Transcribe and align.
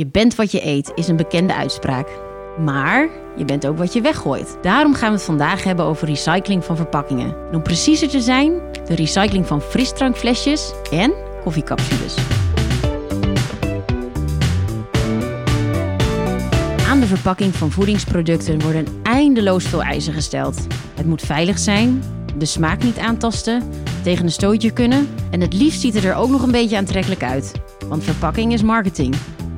Je 0.00 0.06
bent 0.06 0.34
wat 0.34 0.52
je 0.52 0.66
eet 0.66 0.92
is 0.94 1.08
een 1.08 1.16
bekende 1.16 1.54
uitspraak. 1.54 2.08
Maar 2.58 3.08
je 3.36 3.44
bent 3.44 3.66
ook 3.66 3.78
wat 3.78 3.92
je 3.92 4.00
weggooit. 4.00 4.58
Daarom 4.62 4.94
gaan 4.94 5.08
we 5.08 5.14
het 5.14 5.24
vandaag 5.24 5.64
hebben 5.64 5.84
over 5.84 6.08
recycling 6.08 6.64
van 6.64 6.76
verpakkingen. 6.76 7.34
En 7.48 7.54
om 7.54 7.62
preciezer 7.62 8.08
te 8.08 8.20
zijn, 8.20 8.52
de 8.86 8.94
recycling 8.94 9.46
van 9.46 9.60
frisdrankflesjes 9.60 10.72
en 10.90 11.12
koffiecapsules. 11.44 12.14
Aan 16.88 17.00
de 17.00 17.06
verpakking 17.06 17.54
van 17.54 17.70
voedingsproducten 17.70 18.60
worden 18.60 18.86
eindeloos 19.02 19.64
veel 19.64 19.82
eisen 19.82 20.12
gesteld. 20.12 20.66
Het 20.94 21.06
moet 21.06 21.22
veilig 21.22 21.58
zijn, 21.58 22.02
de 22.36 22.46
smaak 22.46 22.82
niet 22.82 22.98
aantasten, 22.98 23.62
tegen 24.02 24.24
een 24.24 24.32
stootje 24.32 24.70
kunnen 24.70 25.08
en 25.30 25.40
het 25.40 25.52
liefst 25.52 25.80
ziet 25.80 25.94
het 25.94 26.04
er 26.04 26.14
ook 26.14 26.30
nog 26.30 26.42
een 26.42 26.50
beetje 26.50 26.76
aantrekkelijk 26.76 27.22
uit. 27.22 27.52
Want 27.88 28.04
verpakking 28.04 28.52
is 28.52 28.62
marketing. 28.62 29.14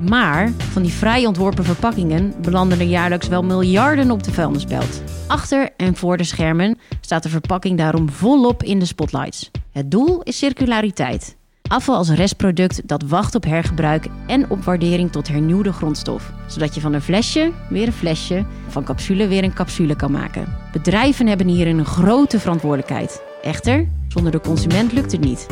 Maar 0.09 0.53
van 0.59 0.83
die 0.83 0.93
vrij 0.93 1.27
ontworpen 1.27 1.65
verpakkingen 1.65 2.35
belanden 2.41 2.81
er 2.81 2.87
jaarlijks 2.87 3.29
wel 3.29 3.43
miljarden 3.43 4.11
op 4.11 4.23
de 4.23 4.33
vuilnisbelt. 4.33 5.03
Achter 5.27 5.71
en 5.77 5.97
voor 5.97 6.17
de 6.17 6.25
schermen 6.25 6.79
staat 7.01 7.23
de 7.23 7.29
verpakking 7.29 7.79
daarom 7.79 8.11
volop 8.11 8.63
in 8.63 8.79
de 8.79 8.85
spotlights. 8.85 9.51
Het 9.73 9.91
doel 9.91 10.23
is 10.23 10.39
circulariteit. 10.39 11.37
Afval 11.69 11.97
als 11.97 12.11
restproduct 12.11 12.89
dat 12.89 13.03
wacht 13.03 13.35
op 13.35 13.45
hergebruik 13.45 14.07
en 14.27 14.51
op 14.51 14.65
waardering 14.65 15.13
tot 15.13 15.29
hernieuwde 15.29 15.73
grondstof. 15.73 16.33
Zodat 16.47 16.75
je 16.75 16.81
van 16.81 16.93
een 16.93 17.03
flesje 17.03 17.53
weer 17.69 17.87
een 17.87 17.93
flesje, 17.93 18.45
van 18.69 18.85
capsule 18.85 19.29
weer 19.29 19.45
een 19.45 19.55
capsule 19.55 19.97
kan 19.97 20.13
maken. 20.13 20.57
Bedrijven 20.73 21.27
hebben 21.27 21.47
hier 21.47 21.67
een 21.67 21.85
grote 21.85 22.41
verantwoordelijkheid. 22.41 23.23
Echter, 23.43 23.89
zonder 24.09 24.33
de 24.33 24.41
consument 24.41 24.93
lukt 24.93 25.13
het 25.13 25.21
niet. 25.21 25.47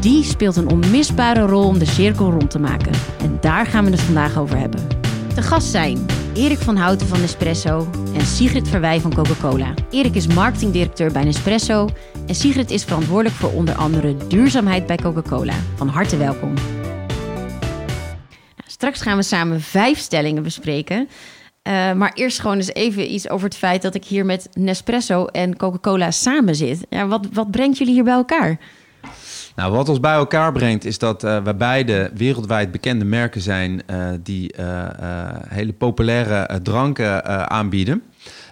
Die 0.00 0.24
speelt 0.24 0.56
een 0.56 0.70
onmisbare 0.70 1.46
rol 1.46 1.66
om 1.66 1.78
de 1.78 1.84
cirkel 1.84 2.30
rond 2.30 2.50
te 2.50 2.58
maken. 2.58 2.92
En 3.20 3.38
daar 3.40 3.66
gaan 3.66 3.84
we 3.84 3.90
het 3.90 4.00
vandaag 4.00 4.38
over 4.38 4.58
hebben. 4.58 4.88
De 5.34 5.42
gast 5.42 5.70
zijn 5.70 6.06
Erik 6.34 6.58
van 6.58 6.76
Houten 6.76 7.06
van 7.06 7.20
Nespresso 7.20 7.90
en 8.14 8.26
Sigrid 8.26 8.68
Verwij 8.68 9.00
van 9.00 9.14
Coca-Cola. 9.14 9.74
Erik 9.90 10.14
is 10.14 10.26
marketingdirecteur 10.26 11.12
bij 11.12 11.24
Nespresso 11.24 11.88
en 12.26 12.34
Sigrid 12.34 12.70
is 12.70 12.84
verantwoordelijk 12.84 13.34
voor 13.34 13.52
onder 13.52 13.74
andere 13.74 14.16
duurzaamheid 14.28 14.86
bij 14.86 14.96
Coca-Cola. 14.96 15.54
Van 15.74 15.88
harte 15.88 16.16
welkom. 16.16 16.54
Nou, 18.56 18.66
straks 18.66 19.02
gaan 19.02 19.16
we 19.16 19.22
samen 19.22 19.60
vijf 19.60 19.98
stellingen 19.98 20.42
bespreken. 20.42 21.08
Uh, 21.68 21.92
maar 21.92 22.12
eerst 22.14 22.40
gewoon 22.40 22.56
eens 22.56 22.74
even 22.74 23.12
iets 23.12 23.28
over 23.28 23.48
het 23.48 23.56
feit 23.56 23.82
dat 23.82 23.94
ik 23.94 24.04
hier 24.04 24.24
met 24.24 24.48
Nespresso 24.52 25.24
en 25.24 25.56
Coca-Cola 25.56 26.10
samen 26.10 26.54
zit. 26.54 26.86
Ja, 26.90 27.06
wat, 27.06 27.26
wat 27.32 27.50
brengt 27.50 27.78
jullie 27.78 27.94
hier 27.94 28.04
bij 28.04 28.14
elkaar? 28.14 28.58
Nou, 29.56 29.72
wat 29.72 29.88
ons 29.88 30.00
bij 30.00 30.14
elkaar 30.14 30.52
brengt 30.52 30.84
is 30.84 30.98
dat 30.98 31.24
uh, 31.24 31.42
we 31.42 31.54
beide 31.54 32.10
wereldwijd 32.14 32.72
bekende 32.72 33.04
merken 33.04 33.40
zijn 33.40 33.82
uh, 33.90 34.08
die 34.22 34.54
hele 35.48 35.72
populaire 35.72 36.60
dranken 36.62 37.50
aanbieden. 37.50 38.02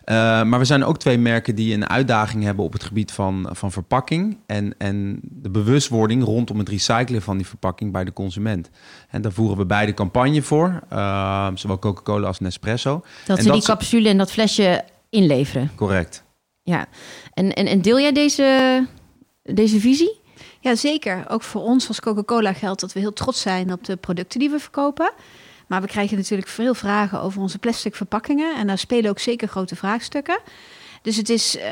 Uh, 0.04 0.14
maar 0.42 0.58
we 0.58 0.64
zijn 0.64 0.84
ook 0.84 0.98
twee 0.98 1.18
merken 1.18 1.54
die 1.54 1.74
een 1.74 1.88
uitdaging 1.88 2.42
hebben 2.42 2.64
op 2.64 2.72
het 2.72 2.84
gebied 2.84 3.12
van, 3.12 3.48
van 3.52 3.72
verpakking 3.72 4.38
en, 4.46 4.74
en 4.78 5.20
de 5.22 5.50
bewustwording 5.50 6.24
rondom 6.24 6.58
het 6.58 6.68
recyclen 6.68 7.22
van 7.22 7.36
die 7.36 7.46
verpakking 7.46 7.92
bij 7.92 8.04
de 8.04 8.12
consument. 8.12 8.70
En 9.08 9.22
daar 9.22 9.32
voeren 9.32 9.56
we 9.56 9.66
beide 9.66 9.94
campagne 9.94 10.42
voor, 10.42 10.80
uh, 10.92 11.48
zowel 11.54 11.78
Coca-Cola 11.78 12.26
als 12.26 12.40
Nespresso. 12.40 13.02
Dat 13.26 13.38
en 13.38 13.44
ze 13.44 13.50
die 13.50 13.62
capsule 13.62 14.08
en 14.08 14.18
dat 14.18 14.32
flesje 14.32 14.84
inleveren. 15.10 15.70
Correct. 15.74 16.24
Ja, 16.62 16.86
en, 17.34 17.52
en, 17.52 17.66
en 17.66 17.82
deel 17.82 18.00
jij 18.00 18.12
deze, 18.12 18.86
deze 19.42 19.80
visie? 19.80 20.20
Ja, 20.60 20.74
zeker. 20.74 21.24
Ook 21.28 21.42
voor 21.42 21.62
ons 21.62 21.88
als 21.88 22.00
Coca-Cola 22.00 22.52
geldt 22.52 22.80
dat 22.80 22.92
we 22.92 23.00
heel 23.00 23.12
trots 23.12 23.40
zijn 23.40 23.72
op 23.72 23.84
de 23.84 23.96
producten 23.96 24.38
die 24.38 24.50
we 24.50 24.58
verkopen. 24.58 25.12
Maar 25.72 25.80
we 25.80 25.86
krijgen 25.86 26.16
natuurlijk 26.16 26.48
veel 26.48 26.74
vragen 26.74 27.20
over 27.20 27.40
onze 27.40 27.58
plastic 27.58 27.94
verpakkingen. 27.94 28.56
En 28.56 28.66
daar 28.66 28.78
spelen 28.78 29.10
ook 29.10 29.18
zeker 29.18 29.48
grote 29.48 29.76
vraagstukken. 29.76 30.38
Dus 31.02 31.16
het 31.16 31.28
is, 31.28 31.56
uh, 31.56 31.62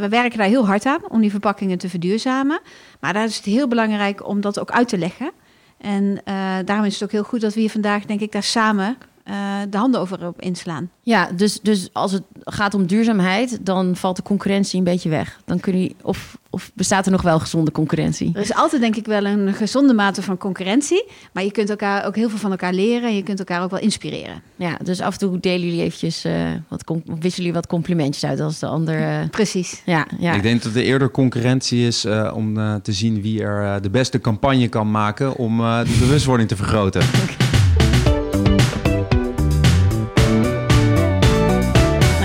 we 0.00 0.06
werken 0.08 0.38
daar 0.38 0.46
heel 0.46 0.66
hard 0.66 0.86
aan 0.86 1.00
om 1.08 1.20
die 1.20 1.30
verpakkingen 1.30 1.78
te 1.78 1.88
verduurzamen. 1.88 2.60
Maar 3.00 3.12
daar 3.12 3.24
is 3.24 3.36
het 3.36 3.44
heel 3.44 3.68
belangrijk 3.68 4.26
om 4.26 4.40
dat 4.40 4.60
ook 4.60 4.70
uit 4.70 4.88
te 4.88 4.98
leggen. 4.98 5.32
En 5.78 6.02
uh, 6.02 6.56
daarom 6.64 6.84
is 6.84 6.94
het 6.94 7.02
ook 7.02 7.12
heel 7.12 7.22
goed 7.22 7.40
dat 7.40 7.54
we 7.54 7.60
hier 7.60 7.70
vandaag, 7.70 8.04
denk 8.04 8.20
ik, 8.20 8.32
daar 8.32 8.42
samen 8.42 8.96
uh, 9.24 9.34
de 9.70 9.76
handen 9.76 10.00
over 10.00 10.26
op 10.26 10.40
inslaan. 10.40 10.90
Ja, 11.02 11.32
dus, 11.32 11.60
dus 11.60 11.88
als 11.92 12.12
het 12.12 12.22
gaat 12.40 12.74
om 12.74 12.86
duurzaamheid, 12.86 13.66
dan 13.66 13.96
valt 13.96 14.16
de 14.16 14.22
concurrentie 14.22 14.78
een 14.78 14.84
beetje 14.84 15.08
weg. 15.08 15.40
Dan 15.44 15.60
kun 15.60 15.80
je, 15.80 15.94
of, 16.02 16.38
of 16.50 16.70
bestaat 16.74 17.06
er 17.06 17.12
nog 17.12 17.22
wel 17.22 17.38
gezonde 17.38 17.72
concurrentie? 17.72 18.30
Er 18.34 18.40
is 18.40 18.54
altijd 18.54 18.82
denk 18.82 18.96
ik 18.96 19.06
wel 19.06 19.24
een 19.24 19.54
gezonde 19.54 19.94
mate 19.94 20.22
van 20.22 20.36
concurrentie. 20.36 21.04
Maar 21.32 21.44
je 21.44 21.50
kunt 21.50 21.70
elkaar 21.70 22.06
ook 22.06 22.16
heel 22.16 22.28
veel 22.28 22.38
van 22.38 22.50
elkaar 22.50 22.72
leren. 22.72 23.08
En 23.08 23.16
je 23.16 23.22
kunt 23.22 23.38
elkaar 23.38 23.62
ook 23.62 23.70
wel 23.70 23.80
inspireren. 23.80 24.42
Ja, 24.56 24.78
dus 24.82 25.00
af 25.00 25.12
en 25.12 25.18
toe 25.18 25.40
delen 25.40 25.66
jullie 25.66 25.82
eventjes, 25.82 26.24
uh, 26.24 26.32
wat, 26.68 26.84
wisselen 27.04 27.32
jullie 27.34 27.52
wat 27.52 27.66
complimentjes 27.66 28.24
uit 28.24 28.40
als 28.40 28.58
de 28.58 28.66
ander. 28.66 29.00
Uh... 29.00 29.28
Precies. 29.30 29.82
Ja, 29.84 30.06
ja. 30.18 30.34
Ik 30.34 30.42
denk 30.42 30.62
dat 30.62 30.74
er 30.74 30.82
eerder 30.82 31.10
concurrentie 31.10 31.86
is 31.86 32.04
uh, 32.04 32.32
om 32.34 32.54
te 32.82 32.92
zien 32.92 33.22
wie 33.22 33.42
er 33.42 33.82
de 33.82 33.90
beste 33.90 34.20
campagne 34.20 34.68
kan 34.68 34.90
maken 34.90 35.36
om 35.36 35.56
de 35.58 35.96
bewustwording 35.98 36.48
te 36.48 36.56
vergroten. 36.56 37.02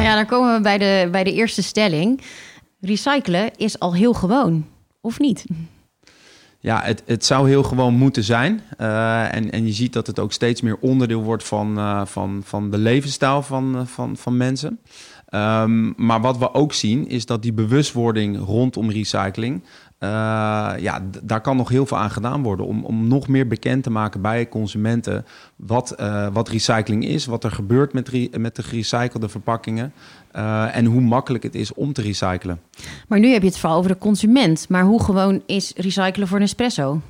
Okay. 0.06 0.24
dan 0.28 0.38
komen 0.38 0.56
we 0.56 0.62
bij 0.62 0.78
de, 0.78 1.08
bij 1.12 1.24
de 1.24 1.34
eerste 1.34 1.64
stelling. 1.64 2.22
Recyclen 2.80 3.56
is 3.56 3.80
al 3.80 3.94
heel 3.94 4.14
gewoon, 4.14 4.66
of 5.02 5.20
niet? 5.20 5.46
Ja, 6.60 6.82
het, 6.82 7.04
het 7.06 7.26
zou 7.26 7.48
heel 7.48 7.64
gewoon 7.64 7.94
moeten 7.94 8.24
zijn. 8.24 8.62
Uh, 8.82 9.36
en, 9.36 9.52
en 9.52 9.66
je 9.66 9.74
ziet 9.74 9.94
dat 9.94 10.08
het 10.08 10.20
ook 10.20 10.34
steeds 10.34 10.62
meer 10.62 10.78
onderdeel 10.80 11.24
wordt 11.24 11.44
van, 11.44 11.78
uh, 11.78 12.06
van, 12.06 12.42
van 12.44 12.72
de 12.72 12.78
levensstijl 12.78 13.42
van, 13.42 13.76
uh, 13.76 13.86
van, 13.86 14.18
van 14.18 14.38
mensen. 14.38 14.80
Um, 15.30 15.94
maar 15.98 16.22
wat 16.22 16.38
we 16.38 16.54
ook 16.54 16.74
zien 16.74 17.08
is 17.08 17.26
dat 17.26 17.42
die 17.42 17.54
bewustwording 17.54 18.38
rondom 18.38 18.92
recycling 18.92 19.64
uh, 20.06 20.82
ja, 20.82 21.02
daar 21.24 21.42
kan 21.42 21.58
nog 21.58 21.70
heel 21.70 21.86
veel 21.86 21.98
aan 21.98 22.12
gedaan 22.12 22.44
worden 22.44 22.66
om, 22.66 22.86
om 22.86 23.08
nog 23.08 23.28
meer 23.28 23.48
bekend 23.48 23.84
te 23.84 23.90
maken 23.90 24.22
bij 24.22 24.50
consumenten 24.50 25.26
wat, 25.56 25.96
uh, 26.00 26.28
wat 26.34 26.50
recycling 26.50 27.06
is, 27.06 27.26
wat 27.26 27.44
er 27.44 27.52
gebeurt 27.52 27.94
met, 27.94 28.38
met 28.38 28.56
de 28.56 28.64
gerecyclede 28.64 29.30
verpakkingen 29.30 29.94
uh, 30.36 30.76
en 30.76 30.86
hoe 30.86 31.02
makkelijk 31.02 31.44
het 31.44 31.56
is 31.56 31.74
om 31.74 31.94
te 31.94 32.02
recyclen. 32.02 32.60
Maar 33.08 33.20
nu 33.20 33.28
heb 33.28 33.42
je 33.42 33.48
het 33.48 33.58
vooral 33.58 33.78
over 33.78 33.92
de 33.92 33.98
consument, 33.98 34.70
maar 34.70 34.84
hoe 34.84 35.04
gewoon 35.04 35.42
is 35.46 35.74
recyclen 35.76 36.28
voor 36.28 36.40
Nespresso? 36.40 37.02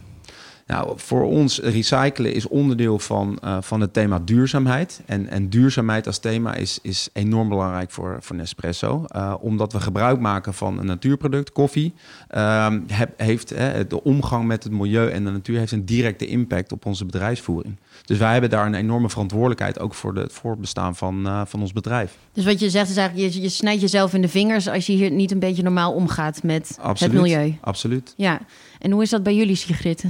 Nou, 0.68 0.94
voor 0.96 1.24
ons 1.24 1.60
recyclen 1.60 2.34
is 2.34 2.48
onderdeel 2.48 3.00
van, 3.00 3.40
uh, 3.44 3.58
van 3.62 3.82
het 3.82 3.94
thema 3.94 4.20
duurzaamheid. 4.20 5.02
En, 5.06 5.30
en 5.30 5.50
duurzaamheid 5.50 6.08
als 6.08 6.18
thema 6.18 6.56
is, 6.56 6.80
is 6.82 7.10
enorm 7.14 7.50
belangrijk 7.50 7.92
voor, 7.92 8.18
voor 8.22 8.36
Nespresso. 8.36 9.06
Uh, 9.16 9.34
omdat 9.40 9.74
we 9.74 9.80
gebruik 9.80 10.20
maken 10.20 10.54
van 10.54 10.80
een 10.80 10.86
natuurproduct, 10.86 11.52
koffie. 11.52 11.94
Uh, 12.36 12.74
heb, 12.88 13.20
heeft 13.20 13.50
de 13.90 14.04
omgang 14.04 14.46
met 14.46 14.64
het 14.64 14.74
milieu 14.74 15.10
en 15.10 15.24
de 15.24 15.32
natuur 15.32 15.58
heeft 15.58 15.72
een 15.72 15.86
directe 15.86 16.28
impact 16.28 16.72
op 16.72 16.86
onze 16.86 17.06
bedrijfsvoering. 17.06 17.80
Dus 18.06 18.18
wij 18.18 18.32
hebben 18.32 18.50
daar 18.50 18.66
een 18.66 18.74
enorme 18.74 19.10
verantwoordelijkheid 19.10 19.80
ook 19.80 19.94
voor 19.94 20.14
de, 20.14 20.20
het 20.20 20.34
voortbestaan 20.34 20.96
van, 20.96 21.28
uh, 21.28 21.42
van 21.46 21.62
ons 21.62 21.74
bedrijf. 21.74 22.18
Dus 22.34 22.46
wat 22.46 22.60
je 22.60 22.70
zegt 22.70 22.90
is 22.90 22.98
eigenlijk, 22.98 23.34
je, 23.34 23.42
je 23.42 23.50
snijdt 23.50 23.82
jezelf 23.82 24.14
in 24.14 24.22
de 24.22 24.30
vingers 24.30 24.68
als 24.68 24.86
je 24.86 24.94
hier 24.94 25.12
niet 25.12 25.32
een 25.32 25.40
beetje 25.40 25.64
normaal 25.64 25.94
omgaat 25.94 26.44
met 26.44 26.78
absoluut, 26.82 27.14
het 27.14 27.22
milieu. 27.22 27.58
Absoluut. 27.62 28.14
Ja, 28.18 28.40
en 28.80 28.92
hoe 28.92 29.02
is 29.02 29.10
dat 29.10 29.24
bij 29.24 29.36
jullie, 29.36 29.56
Sigrid? 29.56 30.06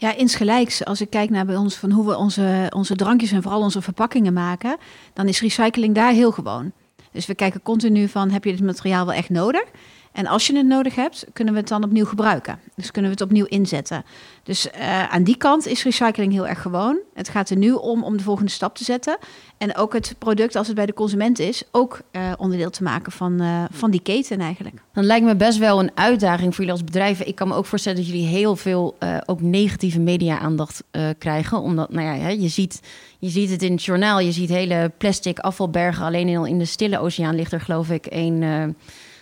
Ja, 0.00 0.14
insgelijks. 0.14 0.84
Als 0.84 1.00
ik 1.00 1.10
kijk 1.10 1.30
naar 1.30 1.46
bij 1.46 1.56
ons 1.56 1.76
van 1.76 1.90
hoe 1.90 2.06
we 2.06 2.16
onze, 2.16 2.72
onze 2.74 2.96
drankjes 2.96 3.32
en 3.32 3.42
vooral 3.42 3.60
onze 3.60 3.82
verpakkingen 3.82 4.32
maken, 4.32 4.76
dan 5.12 5.28
is 5.28 5.40
recycling 5.40 5.94
daar 5.94 6.12
heel 6.12 6.32
gewoon. 6.32 6.72
Dus 7.12 7.26
we 7.26 7.34
kijken 7.34 7.62
continu 7.62 8.08
van, 8.08 8.30
heb 8.30 8.44
je 8.44 8.50
dit 8.50 8.60
materiaal 8.60 9.06
wel 9.06 9.14
echt 9.14 9.30
nodig? 9.30 9.64
En 10.12 10.26
als 10.26 10.46
je 10.46 10.56
het 10.56 10.66
nodig 10.66 10.94
hebt, 10.94 11.26
kunnen 11.32 11.54
we 11.54 11.60
het 11.60 11.68
dan 11.68 11.84
opnieuw 11.84 12.04
gebruiken. 12.04 12.58
Dus 12.74 12.90
kunnen 12.90 13.10
we 13.10 13.16
het 13.16 13.26
opnieuw 13.26 13.44
inzetten. 13.44 14.04
Dus 14.42 14.66
uh, 14.66 15.08
aan 15.08 15.22
die 15.22 15.36
kant 15.36 15.66
is 15.66 15.82
recycling 15.82 16.32
heel 16.32 16.46
erg 16.46 16.62
gewoon. 16.62 16.98
Het 17.14 17.28
gaat 17.28 17.50
er 17.50 17.56
nu 17.56 17.72
om 17.72 18.04
om 18.04 18.16
de 18.16 18.22
volgende 18.22 18.50
stap 18.50 18.76
te 18.76 18.84
zetten. 18.84 19.18
En 19.58 19.76
ook 19.76 19.92
het 19.92 20.14
product, 20.18 20.56
als 20.56 20.66
het 20.66 20.76
bij 20.76 20.86
de 20.86 20.92
consument 20.92 21.38
is, 21.38 21.62
ook 21.70 22.00
uh, 22.12 22.32
onderdeel 22.36 22.70
te 22.70 22.82
maken 22.82 23.12
van, 23.12 23.42
uh, 23.42 23.64
van 23.70 23.90
die 23.90 24.02
keten 24.02 24.40
eigenlijk. 24.40 24.82
Dan 24.92 25.04
lijkt 25.04 25.24
me 25.24 25.36
best 25.36 25.58
wel 25.58 25.80
een 25.80 25.90
uitdaging 25.94 26.48
voor 26.48 26.64
jullie 26.64 26.72
als 26.72 26.84
bedrijven. 26.84 27.26
Ik 27.26 27.34
kan 27.34 27.48
me 27.48 27.54
ook 27.54 27.66
voorstellen 27.66 27.98
dat 27.98 28.06
jullie 28.06 28.26
heel 28.26 28.56
veel 28.56 28.96
ook 29.26 29.40
negatieve 29.40 30.00
media-aandacht 30.00 30.84
krijgen. 31.18 31.60
Omdat, 31.60 31.92
nou 31.92 32.18
ja, 32.18 32.28
je 32.28 32.48
ziet, 32.48 32.80
je 33.18 33.28
ziet 33.28 33.50
het 33.50 33.62
in 33.62 33.72
het 33.72 33.84
journaal. 33.84 34.20
Je 34.20 34.32
ziet 34.32 34.48
hele 34.48 34.92
plastic 34.98 35.38
afvalbergen. 35.38 36.04
Alleen 36.04 36.28
in, 36.28 36.46
in 36.46 36.58
de 36.58 36.64
stille 36.64 36.98
oceaan 36.98 37.34
ligt 37.34 37.52
er 37.52 37.60
geloof 37.60 37.90
ik 37.90 38.06
één 38.06 38.42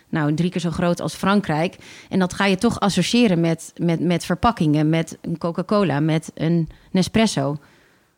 nou, 0.08 0.34
drie 0.34 0.50
keer 0.50 0.60
zo 0.60 0.70
groot 0.70 1.00
als 1.00 1.14
Frankrijk. 1.14 1.76
En 2.08 2.18
dat 2.18 2.34
ga 2.34 2.44
je 2.44 2.56
toch 2.56 2.80
associëren 2.80 3.40
met, 3.40 3.72
met, 3.76 4.00
met 4.00 4.24
verpakkingen, 4.24 4.88
met 4.88 5.18
een 5.20 5.38
Coca-Cola, 5.38 6.00
met 6.00 6.30
een 6.34 6.68
Nespresso. 6.90 7.56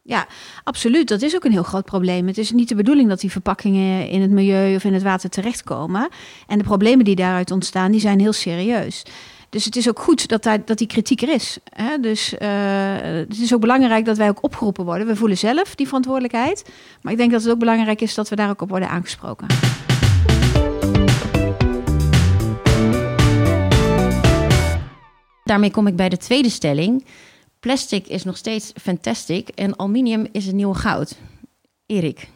Ja, 0.02 0.26
absoluut. 0.64 1.08
Dat 1.08 1.22
is 1.22 1.34
ook 1.34 1.44
een 1.44 1.52
heel 1.52 1.62
groot 1.62 1.84
probleem. 1.84 2.26
Het 2.26 2.38
is 2.38 2.50
niet 2.50 2.68
de 2.68 2.74
bedoeling 2.74 3.08
dat 3.08 3.20
die 3.20 3.30
verpakkingen 3.30 4.08
in 4.08 4.20
het 4.20 4.30
milieu 4.30 4.74
of 4.74 4.84
in 4.84 4.94
het 4.94 5.02
water 5.02 5.30
terechtkomen. 5.30 6.08
En 6.46 6.58
de 6.58 6.64
problemen 6.64 7.04
die 7.04 7.16
daaruit 7.16 7.50
ontstaan, 7.50 7.90
die 7.90 8.00
zijn 8.00 8.20
heel 8.20 8.32
serieus. 8.32 9.02
Dus 9.50 9.64
het 9.64 9.76
is 9.76 9.88
ook 9.88 9.98
goed 9.98 10.28
dat, 10.28 10.42
daar, 10.42 10.64
dat 10.64 10.78
die 10.78 10.86
kritiek 10.86 11.22
er 11.22 11.28
is. 11.28 11.58
Hè? 11.64 11.98
Dus 12.00 12.32
uh, 12.32 12.38
het 13.02 13.40
is 13.40 13.54
ook 13.54 13.60
belangrijk 13.60 14.04
dat 14.04 14.16
wij 14.16 14.28
ook 14.28 14.42
opgeroepen 14.42 14.84
worden. 14.84 15.06
We 15.06 15.16
voelen 15.16 15.38
zelf 15.38 15.74
die 15.74 15.86
verantwoordelijkheid. 15.86 16.70
Maar 17.02 17.12
ik 17.12 17.18
denk 17.18 17.30
dat 17.30 17.42
het 17.42 17.52
ook 17.52 17.58
belangrijk 17.58 18.00
is 18.00 18.14
dat 18.14 18.28
we 18.28 18.36
daar 18.36 18.50
ook 18.50 18.62
op 18.62 18.68
worden 18.68 18.88
aangesproken. 18.88 19.46
Daarmee 25.50 25.70
kom 25.70 25.86
ik 25.86 25.96
bij 25.96 26.08
de 26.08 26.16
tweede 26.16 26.48
stelling. 26.48 27.04
Plastic 27.60 28.06
is 28.06 28.24
nog 28.24 28.36
steeds 28.36 28.72
fantastic 28.82 29.48
en 29.48 29.78
aluminium 29.78 30.26
is 30.32 30.46
het 30.46 30.54
nieuwe 30.54 30.74
goud. 30.74 31.18
Erik. 31.86 32.28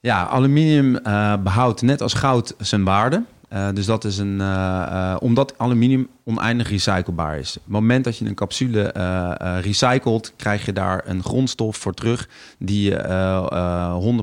Ja, 0.00 0.26
aluminium 0.26 0.98
uh, 1.06 1.36
behoudt 1.42 1.82
net 1.82 2.00
als 2.00 2.14
goud 2.14 2.54
zijn 2.58 2.84
waarde. 2.84 3.22
Uh, 3.52 3.68
dus 3.74 3.86
dat 3.86 4.04
is 4.04 4.18
een. 4.18 4.38
Uh, 4.40 5.16
omdat 5.20 5.58
aluminium 5.58 6.08
oneindig 6.24 6.70
recyclebaar 6.70 7.38
is. 7.38 7.56
Op 7.56 7.62
het 7.62 7.72
moment 7.72 8.04
dat 8.04 8.18
je 8.18 8.24
een 8.24 8.34
capsule 8.34 8.82
recycelt, 9.60 10.32
krijg 10.36 10.66
je 10.66 10.72
daar 10.72 11.02
een 11.06 11.22
grondstof 11.22 11.76
voor 11.76 11.94
terug. 11.94 12.28
die 12.58 12.90
je 12.90 14.22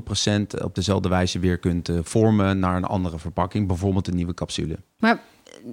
100% 0.58 0.62
op 0.64 0.74
dezelfde 0.74 1.08
wijze 1.08 1.38
weer 1.38 1.58
kunt 1.58 1.90
vormen 2.02 2.58
naar 2.58 2.76
een 2.76 2.84
andere 2.84 3.18
verpakking. 3.18 3.66
Bijvoorbeeld 3.66 4.08
een 4.08 4.16
nieuwe 4.16 4.34
capsule. 4.34 4.76
Maar 4.98 5.20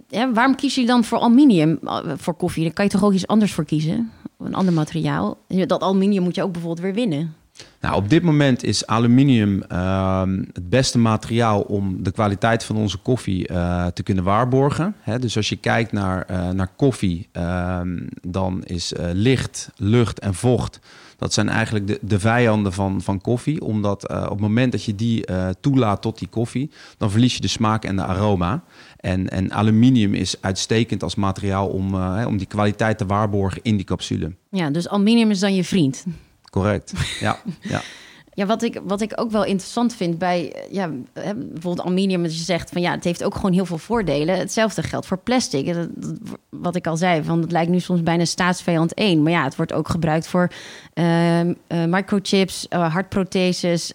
ja, 0.08 0.32
waarom 0.34 0.56
kies 0.56 0.76
je 0.76 0.86
dan 0.86 1.04
voor 1.04 1.20
aluminium 1.20 1.80
voor 2.18 2.34
koffie? 2.34 2.64
Dan 2.64 2.74
kan 2.74 2.86
je 2.86 2.92
toch 2.92 3.04
ook 3.04 3.14
iets 3.14 3.28
anders 3.28 3.54
voor 3.54 3.66
kiezen? 3.66 4.12
Een 4.40 4.56
ander 4.56 4.74
materiaal. 4.74 5.38
Dat 5.48 5.82
aluminium 5.82 6.24
moet 6.24 6.36
je 6.36 6.44
ook 6.44 6.52
bijvoorbeeld 6.52 6.86
weer 6.86 6.94
winnen. 6.94 7.34
Nou, 7.82 7.96
op 7.96 8.10
dit 8.10 8.24
moment 8.24 8.64
is 8.64 8.88
aluminium 8.88 9.64
uh, 9.72 10.22
het 10.54 10.70
beste 10.70 10.98
materiaal 10.98 11.62
om 11.62 12.04
de 12.04 12.12
kwaliteit 12.12 12.64
van 12.64 12.76
onze 12.76 12.98
koffie 12.98 13.50
uh, 13.52 13.86
te 13.86 14.04
kunnen 14.04 14.24
waarborgen. 14.24 14.96
He, 15.00 15.20
dus 15.20 15.36
als 15.38 15.50
je 15.50 15.56
kijkt 15.56 15.92
naar, 15.92 16.28
uh, 16.32 16.50
naar 16.50 16.72
koffie, 16.76 17.28
ehm, 17.32 18.00
dan 18.22 18.64
is 18.64 18.94
eh, 18.94 19.10
licht, 19.14 19.70
lucht 19.76 20.20
en 20.20 20.34
vocht. 20.34 20.80
Dat 21.18 21.34
zijn 21.34 21.50
eigenlijk 21.50 21.88
de, 21.88 22.00
de 22.02 22.20
vijanden 22.20 22.74
van, 22.74 23.02
van 23.02 23.22
koffie. 23.22 23.62
Omdat 23.62 24.10
op 24.10 24.30
het 24.30 24.40
moment 24.40 24.72
dat 24.72 24.84
je 24.84 24.96
die 24.96 25.26
toelaat 25.60 26.02
tot 26.02 26.20
die 26.20 26.28
koffie, 26.28 26.72
dan 26.98 27.12
verlies 27.12 27.36
je 27.36 27.42
de 27.42 27.48
smaak 27.48 27.86
en 27.86 27.96
de 27.96 28.04
aroma. 28.04 28.64
En, 29.00 29.30
en 29.30 29.52
aluminium 29.52 30.14
is 30.14 30.36
uitstekend 30.42 31.04
als 31.04 31.16
materiaal 31.16 31.68
om, 31.68 31.96
om 32.26 32.38
die 32.38 32.48
kwaliteit 32.48 32.98
te 32.98 33.06
waarborgen 33.06 33.62
in 33.64 33.76
die 33.76 33.86
capsule. 33.86 34.36
Ja, 34.50 34.70
dus 34.70 34.90
aluminium 34.90 35.30
is 35.30 35.40
dan 35.40 35.56
je 35.56 35.64
vriend. 35.64 36.06
Correct, 36.50 36.94
ja. 37.20 37.40
ja. 37.62 37.82
Ja, 38.34 38.46
wat 38.46 38.62
ik, 38.62 38.82
wat 38.84 39.02
ik 39.02 39.12
ook 39.16 39.32
wel 39.32 39.44
interessant 39.44 39.96
vind 39.96 40.18
bij 40.18 40.54
ja, 40.72 40.90
bijvoorbeeld 41.14 41.82
aluminium, 41.82 42.24
dat 42.24 42.38
je 42.38 42.44
zegt 42.44 42.70
van 42.70 42.82
ja, 42.82 42.92
het 42.92 43.04
heeft 43.04 43.24
ook 43.24 43.36
gewoon 43.36 43.54
heel 43.54 43.66
veel 43.66 43.78
voordelen. 43.78 44.38
Hetzelfde 44.38 44.84
geldt 44.84 45.06
voor 45.06 45.18
plastic. 45.18 45.76
wat 46.50 46.76
ik 46.76 46.88
al 46.88 46.98
zei, 46.98 47.24
van 47.24 47.42
het 47.42 47.52
lijkt 47.52 47.72
nu 47.72 47.80
soms 47.80 48.04
bijna 48.04 48.26
staatsvijand 48.26 48.94
1. 48.94 49.24
Maar 49.24 49.32
ja, 49.32 49.44
het 49.44 49.56
wordt 49.56 49.74
ook 49.74 49.90
gebruikt 49.90 50.28
voor 50.28 50.52
uh, 50.94 51.40
uh, 51.40 51.54
microchips, 51.68 52.68
uh, 52.70 52.94
hartprotheses. 52.94 53.94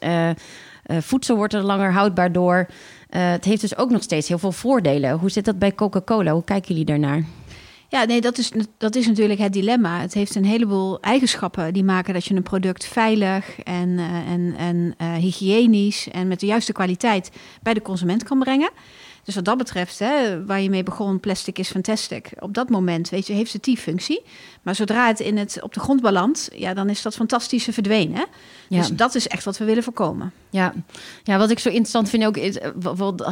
voedsel 0.87 1.37
wordt 1.37 1.55
er 1.55 1.63
langer 1.63 1.93
houdbaar 1.93 2.33
door. 2.33 2.67
Het 3.19 3.45
heeft 3.45 3.61
dus 3.61 3.77
ook 3.77 3.91
nog 3.91 4.03
steeds 4.03 4.29
heel 4.29 4.39
veel 4.39 4.53
voordelen. 4.53 5.19
Hoe 5.19 5.31
zit 5.31 5.45
dat 5.45 5.59
bij 5.59 5.75
Coca-Cola? 5.75 6.33
Hoe 6.33 6.45
kijken 6.45 6.69
jullie 6.69 6.85
daarnaar? 6.85 7.25
Ja, 7.89 8.05
nee, 8.05 8.21
dat 8.21 8.39
is, 8.39 8.53
dat 8.79 8.97
is 8.97 9.07
natuurlijk 9.07 9.41
het 9.41 9.53
dilemma. 9.53 10.01
Het 10.01 10.15
heeft 10.15 10.35
een 10.35 10.45
heleboel 10.45 11.01
eigenschappen 11.01 11.73
die 11.73 11.85
maken 11.85 12.15
dat 12.15 12.25
je 12.25 12.35
een 12.35 12.43
product 12.43 12.85
veilig 12.85 13.59
en, 13.63 13.89
uh, 13.89 14.31
en, 14.31 14.55
en 14.57 14.95
uh, 15.03 15.15
hygiënisch 15.15 16.09
en 16.11 16.29
met 16.29 16.41
de 16.41 16.47
juiste 16.47 16.73
kwaliteit 16.73 17.31
bij 17.63 17.75
de 17.75 17.83
consument 17.83 18.23
kan 18.23 18.39
brengen. 18.39 18.71
Dus 19.25 19.35
wat 19.35 19.45
dat 19.45 19.59
betreft, 19.59 19.99
hè, 19.99 20.45
waar 20.45 20.61
je 20.61 20.71
mee 20.71 20.83
begon, 20.83 21.21
plastic 21.21 21.59
is 21.59 21.71
fantastic. 21.71 22.31
Op 22.39 22.55
dat 22.55 22.69
moment, 22.69 23.09
weet 23.09 23.27
je, 23.27 23.33
heeft 23.33 23.53
het 23.53 23.65
die 23.65 23.77
functie. 23.77 24.23
Maar 24.65 24.75
zodra 24.75 25.07
het, 25.07 25.21
in 25.21 25.37
het 25.37 25.59
op 25.63 25.75
de 25.75 25.81
grond 25.81 26.01
belandt, 26.01 26.49
ja, 26.53 26.75
dan 26.75 26.91
is 26.91 27.03
dat 27.03 27.15
fantastische 27.15 27.73
verdwenen. 27.73 28.27
Ja. 28.69 28.79
Dus 28.79 28.89
dat 28.89 29.15
is 29.15 29.29
echt 29.29 29.45
wat 29.45 29.59
we 29.59 29.65
willen 29.65 29.83
voorkomen. 29.83 30.33
Ja. 30.51 30.73
ja, 31.23 31.39
wat 31.39 31.51
ik 31.51 31.59
zo 31.59 31.69
interessant 31.69 32.09
vind 32.09 32.25
ook 32.25 32.37
is, 32.37 32.57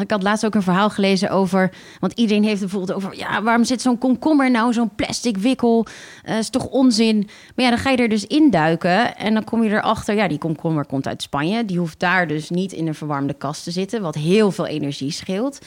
ik 0.01 0.11
had 0.11 0.23
laatst 0.23 0.45
ook 0.45 0.55
een 0.55 0.63
verhaal 0.63 0.91
gelezen 0.91 1.31
over, 1.31 1.73
want 2.01 2.13
iedereen 2.13 2.45
heeft 2.45 2.61
bijvoorbeeld 2.61 2.93
over, 2.93 3.17
ja, 3.17 3.43
waarom 3.43 3.65
zit 3.65 3.83
zo'n 3.83 3.99
komkommer 3.99 4.51
nou, 4.51 4.73
zo'n 4.73 4.95
plastic 4.95 5.37
wikkel, 5.37 5.87
uh, 6.29 6.39
is 6.39 6.49
toch 6.49 6.67
onzin. 6.67 7.29
Maar 7.55 7.65
ja, 7.65 7.71
dan 7.71 7.79
ga 7.79 7.91
je 7.91 7.97
er 7.97 8.09
dus 8.09 8.27
induiken 8.27 9.17
en 9.17 9.35
dan 9.35 9.45
kom 9.45 9.63
je 9.63 9.71
erachter, 9.71 10.15
ja, 10.15 10.29
die 10.29 10.39
komkommer 10.39 10.87
komt 10.87 11.07
uit 11.07 11.23
Spanje, 11.23 11.65
die 11.65 11.79
hoeft 11.79 12.01
daar 12.01 12.27
dus 12.27 12.51
niet 12.51 12.73
in 12.73 12.87
een 12.87 12.95
verwarmde 12.95 13.35
kast 13.35 13.65
te 13.65 13.71
zitten, 13.71 14.03
wat 14.03 14.15
heel 14.15 14.51
veel 14.51 14.67
energie 14.67 15.11
scheelt. 15.11 15.59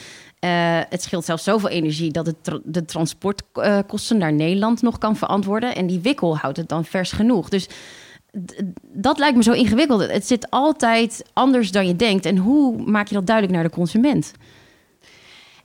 Uh, 0.46 0.80
het 0.88 1.02
scheelt 1.02 1.24
zelfs 1.24 1.44
zoveel 1.44 1.68
energie 1.68 2.10
dat 2.10 2.26
het 2.26 2.60
de 2.64 2.84
transportkosten 2.84 4.18
naar 4.18 4.32
Nederland 4.32 4.82
nog 4.82 4.98
kan 4.98 5.16
verantwoorden. 5.16 5.74
En 5.74 5.86
die 5.86 6.00
wikkel 6.00 6.36
houdt 6.36 6.56
het 6.56 6.68
dan 6.68 6.84
vers 6.84 7.12
genoeg. 7.12 7.48
Dus 7.48 7.68
dat 8.82 9.18
lijkt 9.18 9.36
me 9.36 9.42
zo 9.42 9.52
ingewikkeld. 9.52 10.10
Het 10.10 10.26
zit 10.26 10.50
altijd 10.50 11.24
anders 11.32 11.70
dan 11.70 11.86
je 11.86 11.96
denkt. 11.96 12.26
En 12.26 12.36
hoe 12.36 12.82
maak 12.82 13.08
je 13.08 13.14
dat 13.14 13.26
duidelijk 13.26 13.56
naar 13.56 13.64
de 13.64 13.74
consument? 13.74 14.32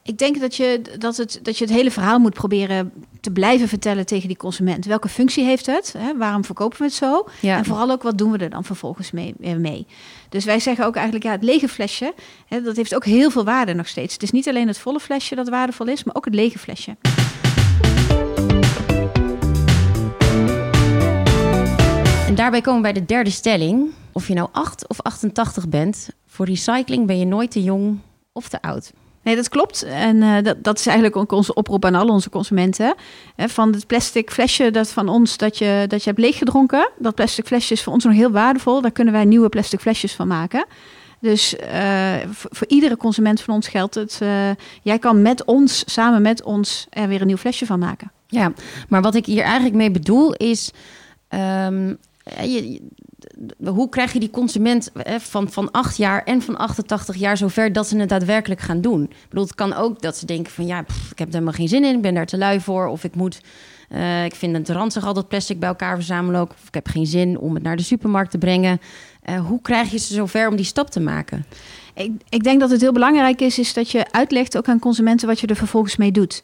Ik 0.03 0.17
denk 0.17 0.39
dat 0.39 0.55
je, 0.55 0.81
dat, 0.99 1.17
het, 1.17 1.39
dat 1.43 1.57
je 1.57 1.63
het 1.63 1.73
hele 1.73 1.91
verhaal 1.91 2.19
moet 2.19 2.33
proberen 2.33 2.93
te 3.19 3.31
blijven 3.31 3.67
vertellen 3.67 4.05
tegen 4.05 4.27
die 4.27 4.37
consument. 4.37 4.85
Welke 4.85 5.07
functie 5.07 5.43
heeft 5.43 5.65
het? 5.65 5.93
Hè? 5.97 6.17
Waarom 6.17 6.45
verkopen 6.45 6.77
we 6.77 6.83
het 6.83 6.93
zo? 6.93 7.27
Ja. 7.39 7.57
En 7.57 7.65
vooral 7.65 7.91
ook, 7.91 8.03
wat 8.03 8.17
doen 8.17 8.31
we 8.31 8.37
er 8.37 8.49
dan 8.49 8.63
vervolgens 8.63 9.11
mee, 9.11 9.33
eh, 9.41 9.55
mee? 9.55 9.87
Dus 10.29 10.45
wij 10.45 10.59
zeggen 10.59 10.85
ook 10.85 10.95
eigenlijk, 10.95 11.25
ja, 11.25 11.31
het 11.31 11.43
lege 11.43 11.67
flesje, 11.67 12.13
hè, 12.47 12.61
dat 12.61 12.75
heeft 12.75 12.95
ook 12.95 13.05
heel 13.05 13.31
veel 13.31 13.43
waarde 13.43 13.73
nog 13.73 13.87
steeds. 13.87 14.13
Het 14.13 14.23
is 14.23 14.31
niet 14.31 14.47
alleen 14.47 14.67
het 14.67 14.77
volle 14.77 14.99
flesje 14.99 15.35
dat 15.35 15.49
waardevol 15.49 15.87
is, 15.87 16.03
maar 16.03 16.15
ook 16.15 16.25
het 16.25 16.35
lege 16.35 16.59
flesje. 16.59 16.95
En 22.27 22.35
daarbij 22.35 22.61
komen 22.61 22.81
we 22.81 22.91
bij 22.91 23.01
de 23.01 23.05
derde 23.05 23.29
stelling. 23.29 23.89
Of 24.11 24.27
je 24.27 24.33
nou 24.33 24.49
8 24.51 24.87
of 24.87 25.01
88 25.01 25.69
bent, 25.69 26.09
voor 26.25 26.45
recycling 26.45 27.07
ben 27.07 27.19
je 27.19 27.25
nooit 27.25 27.51
te 27.51 27.63
jong 27.63 27.99
of 28.31 28.49
te 28.49 28.61
oud. 28.61 28.91
Nee, 29.23 29.35
dat 29.35 29.49
klopt. 29.49 29.83
En 29.83 30.15
uh, 30.15 30.41
dat, 30.43 30.63
dat 30.63 30.79
is 30.79 30.85
eigenlijk 30.85 31.17
ook 31.17 31.31
onze 31.31 31.53
oproep 31.53 31.85
aan 31.85 31.95
al 31.95 32.07
onze 32.07 32.29
consumenten. 32.29 32.95
Hè, 33.35 33.49
van 33.49 33.73
het 33.73 33.87
plastic 33.87 34.31
flesje 34.31 34.71
dat 34.71 34.89
van 34.89 35.09
ons 35.09 35.37
dat 35.37 35.57
je, 35.57 35.85
dat 35.87 36.03
je 36.03 36.09
hebt 36.09 36.21
leeggedronken. 36.21 36.89
Dat 36.97 37.15
plastic 37.15 37.45
flesje 37.45 37.73
is 37.73 37.83
voor 37.83 37.93
ons 37.93 38.03
nog 38.03 38.13
heel 38.13 38.31
waardevol. 38.31 38.81
Daar 38.81 38.91
kunnen 38.91 39.13
wij 39.13 39.25
nieuwe 39.25 39.49
plastic 39.49 39.79
flesjes 39.79 40.13
van 40.13 40.27
maken. 40.27 40.65
Dus 41.19 41.55
uh, 41.73 42.13
voor, 42.29 42.67
iedere 42.67 42.97
consument 42.97 43.41
van 43.41 43.53
ons 43.53 43.67
geldt 43.67 43.95
het. 43.95 44.19
Uh, 44.23 44.49
jij 44.81 44.99
kan 44.99 45.21
met 45.21 45.43
ons, 45.45 45.83
samen 45.85 46.21
met 46.21 46.43
ons, 46.43 46.87
er 46.89 47.07
weer 47.07 47.21
een 47.21 47.27
nieuw 47.27 47.37
flesje 47.37 47.65
van 47.65 47.79
maken. 47.79 48.11
Ja, 48.27 48.53
maar 48.89 49.01
wat 49.01 49.15
ik 49.15 49.25
hier 49.25 49.43
eigenlijk 49.43 49.75
mee 49.75 49.91
bedoel 49.91 50.33
is. 50.33 50.71
Um, 51.29 51.97
je, 52.41 52.81
hoe 53.65 53.89
krijg 53.89 54.13
je 54.13 54.19
die 54.19 54.29
consument 54.29 54.91
van, 55.17 55.51
van 55.51 55.71
8 55.71 55.97
jaar 55.97 56.23
en 56.23 56.41
van 56.41 56.57
88 56.57 57.15
jaar 57.15 57.37
zover 57.37 57.73
dat 57.73 57.87
ze 57.87 57.97
het 57.97 58.09
daadwerkelijk 58.09 58.61
gaan 58.61 58.81
doen? 58.81 59.03
Ik 59.03 59.29
bedoel, 59.29 59.43
het 59.43 59.55
kan 59.55 59.73
ook 59.73 60.01
dat 60.01 60.17
ze 60.17 60.25
denken 60.25 60.51
van 60.51 60.65
ja, 60.65 60.79
ik 60.79 61.17
heb 61.19 61.27
er 61.27 61.33
helemaal 61.33 61.53
geen 61.53 61.67
zin 61.67 61.83
in, 61.83 61.95
ik 61.95 62.01
ben 62.01 62.13
daar 62.13 62.25
te 62.25 62.37
lui 62.37 62.59
voor. 62.59 62.87
Of 62.87 63.03
ik 63.03 63.15
moet, 63.15 63.41
uh, 63.89 64.25
ik 64.25 64.35
vind 64.35 64.57
het 64.57 64.69
ranzig 64.69 65.05
al 65.05 65.13
dat 65.13 65.27
plastic 65.27 65.59
bij 65.59 65.69
elkaar 65.69 65.95
verzamelen 65.95 66.41
ook. 66.41 66.51
Of 66.51 66.67
ik 66.67 66.73
heb 66.73 66.87
geen 66.87 67.05
zin 67.05 67.39
om 67.39 67.53
het 67.53 67.63
naar 67.63 67.75
de 67.75 67.83
supermarkt 67.83 68.31
te 68.31 68.37
brengen. 68.37 68.81
Uh, 69.29 69.45
hoe 69.47 69.61
krijg 69.61 69.91
je 69.91 69.97
ze 69.97 70.13
zover 70.13 70.47
om 70.47 70.55
die 70.55 70.65
stap 70.65 70.89
te 70.89 70.99
maken? 70.99 71.45
Ik, 71.93 72.11
ik 72.29 72.43
denk 72.43 72.59
dat 72.59 72.69
het 72.69 72.81
heel 72.81 72.91
belangrijk 72.91 73.41
is, 73.41 73.59
is 73.59 73.73
dat 73.73 73.91
je 73.91 74.11
uitlegt 74.11 74.57
ook 74.57 74.67
aan 74.67 74.79
consumenten 74.79 75.27
wat 75.27 75.39
je 75.39 75.47
er 75.47 75.55
vervolgens 75.55 75.97
mee 75.97 76.11
doet. 76.11 76.43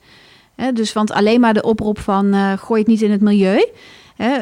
dus 0.74 0.94
want 0.94 1.12
alleen 1.12 1.40
maar 1.40 1.54
de 1.54 1.64
oproep 1.64 2.00
van 2.00 2.36
uh, 2.36 2.54
gooi 2.58 2.80
het 2.80 2.90
niet 2.90 3.02
in 3.02 3.12
het 3.12 3.22
milieu 3.22 3.66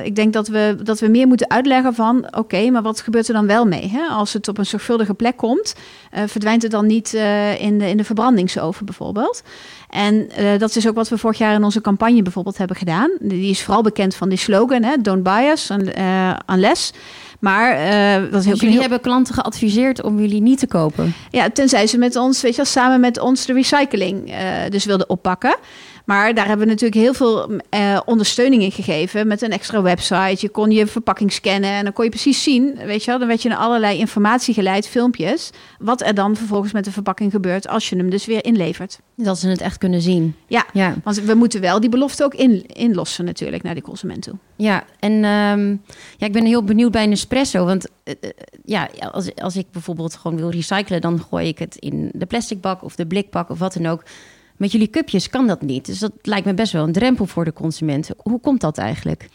ik 0.04 0.16
denk 0.16 0.34
dat 0.34 0.48
we, 0.48 0.78
dat 0.84 1.00
we 1.00 1.08
meer 1.08 1.28
moeten 1.28 1.50
uitleggen 1.50 1.94
van... 1.94 2.28
oké, 2.38 2.70
maar 2.70 2.82
wat 2.82 3.02
gebeurt 3.02 3.28
er 3.28 3.34
dan 3.34 3.48
wel 3.48 3.66
mee? 3.66 3.90
Hè? 3.90 4.02
Als 4.02 4.34
het 4.34 4.48
op 4.48 4.58
een 4.58 4.66
zorgvuldige 4.66 5.14
plek 5.14 5.38
komt... 5.38 5.76
Uh, 6.14 6.22
verdwijnt 6.28 6.62
het 6.62 6.72
dan 6.72 6.86
niet 6.86 7.14
uh, 7.14 7.62
in, 7.62 7.80
de, 7.80 7.90
in 7.90 7.98
de 7.98 8.04
verbrandingsoven 8.04 8.86
bijvoorbeeld? 8.86 9.44
En 9.90 10.30
uh, 10.40 10.58
dat 10.58 10.76
is 10.76 10.88
ook 10.88 10.96
wat 10.96 11.10
we 11.10 11.18
vorig 11.18 11.38
jaar 11.38 11.54
in 11.54 11.64
onze 11.64 11.82
campagne 11.82 12.22
bijvoorbeeld 12.22 12.58
hebben 12.58 12.76
gedaan. 12.76 13.12
Die 13.20 13.50
is 13.50 13.64
vooral 13.64 13.84
bekend 13.84 14.16
van 14.16 14.30
die 14.30 14.38
slogan, 14.38 14.84
hè? 14.84 15.02
don't 15.02 15.24
buy 15.24 15.50
us 15.52 15.70
unless... 16.46 16.92
Maar 17.40 17.78
uh, 17.78 18.32
wat 18.32 18.44
dus 18.44 18.60
jullie 18.60 18.80
hebben 18.80 19.02
klanten 19.02 19.34
geadviseerd 19.34 20.04
om 20.04 20.20
jullie 20.20 20.42
niet 20.42 20.60
te 20.60 20.68
kopen? 20.68 21.14
Ja, 21.32 21.50
tenzij 21.50 21.88
ze 21.88 21.98
met 21.98 22.16
ons, 22.16 22.42
weet 22.42 22.52
je 22.52 22.58
wel, 22.58 22.66
samen 22.66 23.00
met 23.00 23.20
ons 23.20 23.46
de 23.46 23.54
recycling 23.54 24.30
uh, 24.30 24.36
dus 24.70 24.86
wilden 24.86 25.10
oppakken. 25.10 25.56
Maar 26.06 26.34
daar 26.34 26.48
hebben 26.48 26.66
we 26.66 26.72
natuurlijk 26.72 27.02
heel 27.02 27.14
veel 27.14 27.52
uh, 27.52 28.00
ondersteuning 28.06 28.62
in 28.62 28.72
gegeven 28.72 29.28
met 29.28 29.42
een 29.42 29.52
extra 29.52 29.82
website. 29.82 30.38
Je 30.40 30.50
kon 30.50 30.72
je 30.72 30.88
verpakking 30.88 31.32
scannen 31.32 31.70
en 31.70 31.84
dan 31.84 31.94
kon 31.94 32.04
je 32.04 32.10
precies 32.10 32.44
zien, 32.44 32.76
weet 32.86 33.04
je 33.04 33.10
wel, 33.10 33.20
dan 33.20 33.28
werd 33.28 33.42
je 33.42 33.50
naar 33.50 33.58
allerlei 33.58 33.98
informatie 33.98 34.54
geleid, 34.54 34.88
filmpjes, 34.88 35.50
wat 35.80 36.02
er 36.02 36.14
dan 36.14 36.36
vervolgens 36.36 36.74
met 36.74 36.86
de 36.86 36.92
verpakking 36.92 37.32
gebeurt 37.32 37.68
als 37.68 37.90
je 37.90 37.96
hem 37.96 38.10
dus 38.10 38.26
weer 38.26 38.46
inlevert. 38.46 39.00
Dat 39.16 39.40
ze 39.40 39.48
het 39.48 39.62
echt 39.62 39.78
kunnen 39.78 40.02
zien. 40.02 40.36
Ja, 40.48 40.66
ja. 40.74 40.96
want 41.04 41.22
we 41.22 41.34
moeten 41.34 41.62
wel 41.62 41.80
die 41.80 41.90
belofte 41.90 42.24
ook 42.24 42.34
in, 42.34 42.66
inlossen 42.66 43.26
natuurlijk 43.26 43.64
naar 43.64 43.74
die 43.74 43.84
consument 43.84 44.22
toe. 44.22 44.36
Ja, 44.56 44.84
en 45.00 45.12
um, 45.12 45.82
ja, 46.18 46.28
ik 46.28 46.34
ben 46.34 46.46
heel 46.46 46.64
benieuwd 46.64 46.92
bij 46.92 47.06
Nespresso, 47.06 47.66
want 47.66 47.88
uh, 48.04 48.14
ja, 48.66 48.90
als, 49.12 49.36
als 49.36 49.56
ik 49.56 49.66
bijvoorbeeld 49.72 50.16
gewoon 50.16 50.38
wil 50.38 50.50
recyclen, 50.50 51.02
dan 51.02 51.22
gooi 51.30 51.48
ik 51.48 51.60
het 51.60 51.76
in 51.76 52.10
de 52.14 52.26
plastic 52.26 52.62
bak 52.62 52.84
of 52.84 52.96
de 52.96 53.06
blikbak 53.06 53.50
of 53.50 53.60
wat 53.60 53.74
dan 53.74 53.86
ook. 53.86 54.04
Met 54.58 54.72
jullie 54.72 54.90
cupjes 54.90 55.30
kan 55.30 55.48
dat 55.48 55.62
niet. 55.62 55.86
Dus 55.86 56.00
dat 56.00 56.12
lijkt 56.22 56.46
me 56.46 56.54
best 56.54 56.72
wel 56.72 56.84
een 56.84 56.92
drempel 56.92 57.26
voor 57.26 57.46
de 57.46 57.54
consument. 57.54 58.10
Hoe 58.18 58.40
komt 58.40 58.62
dat 58.62 58.78
eigenlijk? 58.78 59.30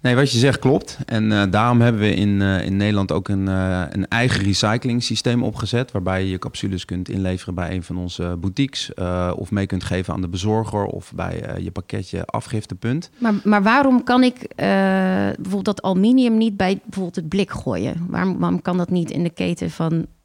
Nee, 0.00 0.14
wat 0.14 0.32
je 0.32 0.38
zegt 0.38 0.58
klopt. 0.58 0.98
En 1.06 1.30
uh, 1.30 1.42
daarom 1.50 1.80
hebben 1.80 2.00
we 2.00 2.14
in, 2.14 2.40
uh, 2.40 2.64
in 2.64 2.76
Nederland 2.76 3.12
ook 3.12 3.28
een, 3.28 3.46
uh, 3.46 3.82
een 3.90 4.08
eigen 4.08 4.44
recycling 4.44 5.02
systeem 5.02 5.42
opgezet. 5.42 5.92
Waarbij 5.92 6.22
je 6.22 6.30
je 6.30 6.38
capsules 6.38 6.84
kunt 6.84 7.08
inleveren 7.08 7.54
bij 7.54 7.74
een 7.74 7.82
van 7.82 7.96
onze 7.96 8.36
boutiques. 8.40 8.94
of 9.34 9.50
mee 9.50 9.66
kunt 9.66 9.84
geven 9.84 10.14
aan 10.14 10.20
de 10.20 10.28
bezorger 10.28 10.84
of 10.84 11.12
bij 11.14 11.58
je 11.60 11.70
pakketje 11.70 12.24
afgiftepunt. 12.24 13.10
Maar, 13.18 13.34
maar 13.44 13.62
waarom 13.62 14.04
kan 14.04 14.22
ik 14.22 14.48
bijvoorbeeld 14.56 15.64
dat 15.64 15.82
aluminium 15.82 16.36
niet 16.36 16.56
bij 16.56 16.80
bijvoorbeeld 16.82 17.16
het 17.16 17.28
blik 17.28 17.50
gooien? 17.50 18.06
Waarom, 18.08 18.38
waarom 18.38 18.62
kan 18.62 18.76
dat 18.76 18.90
niet 18.90 19.10
in 19.10 19.22
de 19.22 19.30
keten 19.30 19.70
van 19.70 19.92
eh, 19.92 20.15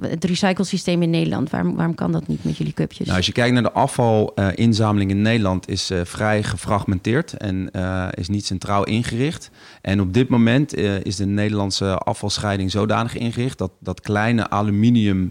het 0.00 0.24
recyclesysteem 0.24 1.02
in 1.02 1.10
Nederland. 1.10 1.50
Waarom, 1.50 1.76
waarom 1.76 1.94
kan 1.94 2.12
dat 2.12 2.26
niet 2.26 2.44
met 2.44 2.56
jullie 2.56 2.72
cupjes? 2.72 3.06
Nou, 3.06 3.16
als 3.16 3.26
je 3.26 3.32
kijkt 3.32 3.52
naar 3.54 3.62
de 3.62 3.72
afvalinzameling 3.72 5.10
in 5.10 5.22
Nederland, 5.22 5.68
is 5.68 5.90
uh, 5.90 6.00
vrij 6.04 6.42
gefragmenteerd 6.42 7.32
en 7.32 7.70
is 8.14 8.28
niet 8.28 8.46
centraal 8.46 8.84
ingericht. 8.84 9.50
En 9.80 10.00
op 10.00 10.12
dit 10.12 10.28
moment 10.28 10.74
is 10.76 11.16
de 11.16 11.26
Nederlandse 11.26 11.96
afvalscheiding 11.96 12.70
zodanig 12.70 13.16
ingericht 13.16 13.58
dat, 13.58 13.72
dat 13.80 14.00
kleine 14.00 14.50
aluminium 14.50 15.30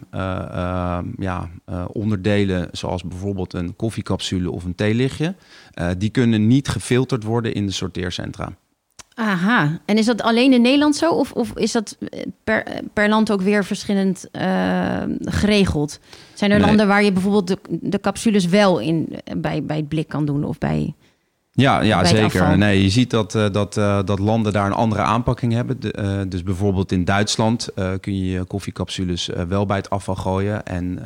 ja, 1.18 1.50
onderdelen, 1.88 2.70
zoals 2.72 3.04
bijvoorbeeld 3.04 3.54
een 3.54 3.76
koffiecapsule 3.76 4.52
of 4.52 4.64
een 4.64 4.76
theelichtje, 4.76 5.36
die 5.98 6.10
kunnen 6.10 6.48
niet 6.48 6.68
gefilterd 6.68 7.24
worden 7.24 7.54
in 7.54 7.66
de 7.66 7.72
sorteercentra. 7.72 8.58
Aha, 9.16 9.80
en 9.86 9.98
is 9.98 10.06
dat 10.06 10.22
alleen 10.22 10.54
in 10.54 10.62
Nederland 10.62 10.96
zo? 10.96 11.10
Of, 11.10 11.32
of 11.32 11.52
is 11.58 11.72
dat 11.72 11.98
eh, 12.00 12.22
per, 12.44 12.66
per 12.94 13.10
land 13.10 13.32
ook 13.32 13.42
weer 13.42 13.66
verschillend 13.66 14.28
uh, 14.32 15.04
geregeld? 15.20 16.00
Zijn 16.34 16.52
er 16.52 16.60
landen 16.60 16.88
waar 16.88 17.04
je 17.04 17.12
bijvoorbeeld 17.12 17.48
de, 17.48 17.58
de 17.70 18.00
capsules 18.00 18.46
wel 18.46 18.80
in, 18.80 19.20
bij, 19.38 19.64
bij 19.64 19.78
het 19.78 19.88
blik 19.88 20.08
kan 20.08 20.26
doen 20.26 20.44
of 20.44 20.58
bij. 20.58 20.94
Ja, 21.52 21.82
ja 21.82 22.06
zeker. 22.06 22.58
Nee, 22.58 22.84
je 22.84 22.90
ziet 22.90 23.10
dat, 23.10 23.32
dat, 23.32 23.74
dat 24.06 24.20
landen 24.20 24.54
daar 24.54 24.66
een 24.66 24.72
andere 24.72 25.02
aanpakking 25.02 25.54
hebben. 25.54 25.80
De, 25.80 25.96
uh, 26.00 26.30
dus 26.30 26.44
bijvoorbeeld 26.44 26.92
in 26.92 27.06
Duitsland 27.06 27.70
kun 28.00 28.18
je 28.18 28.32
je 28.32 28.44
koffiecapsules 28.44 29.30
wel 29.48 29.66
bij 29.66 29.78
het 29.78 29.90
afval 29.90 30.16
gooien. 30.16 30.66
En 30.66 31.00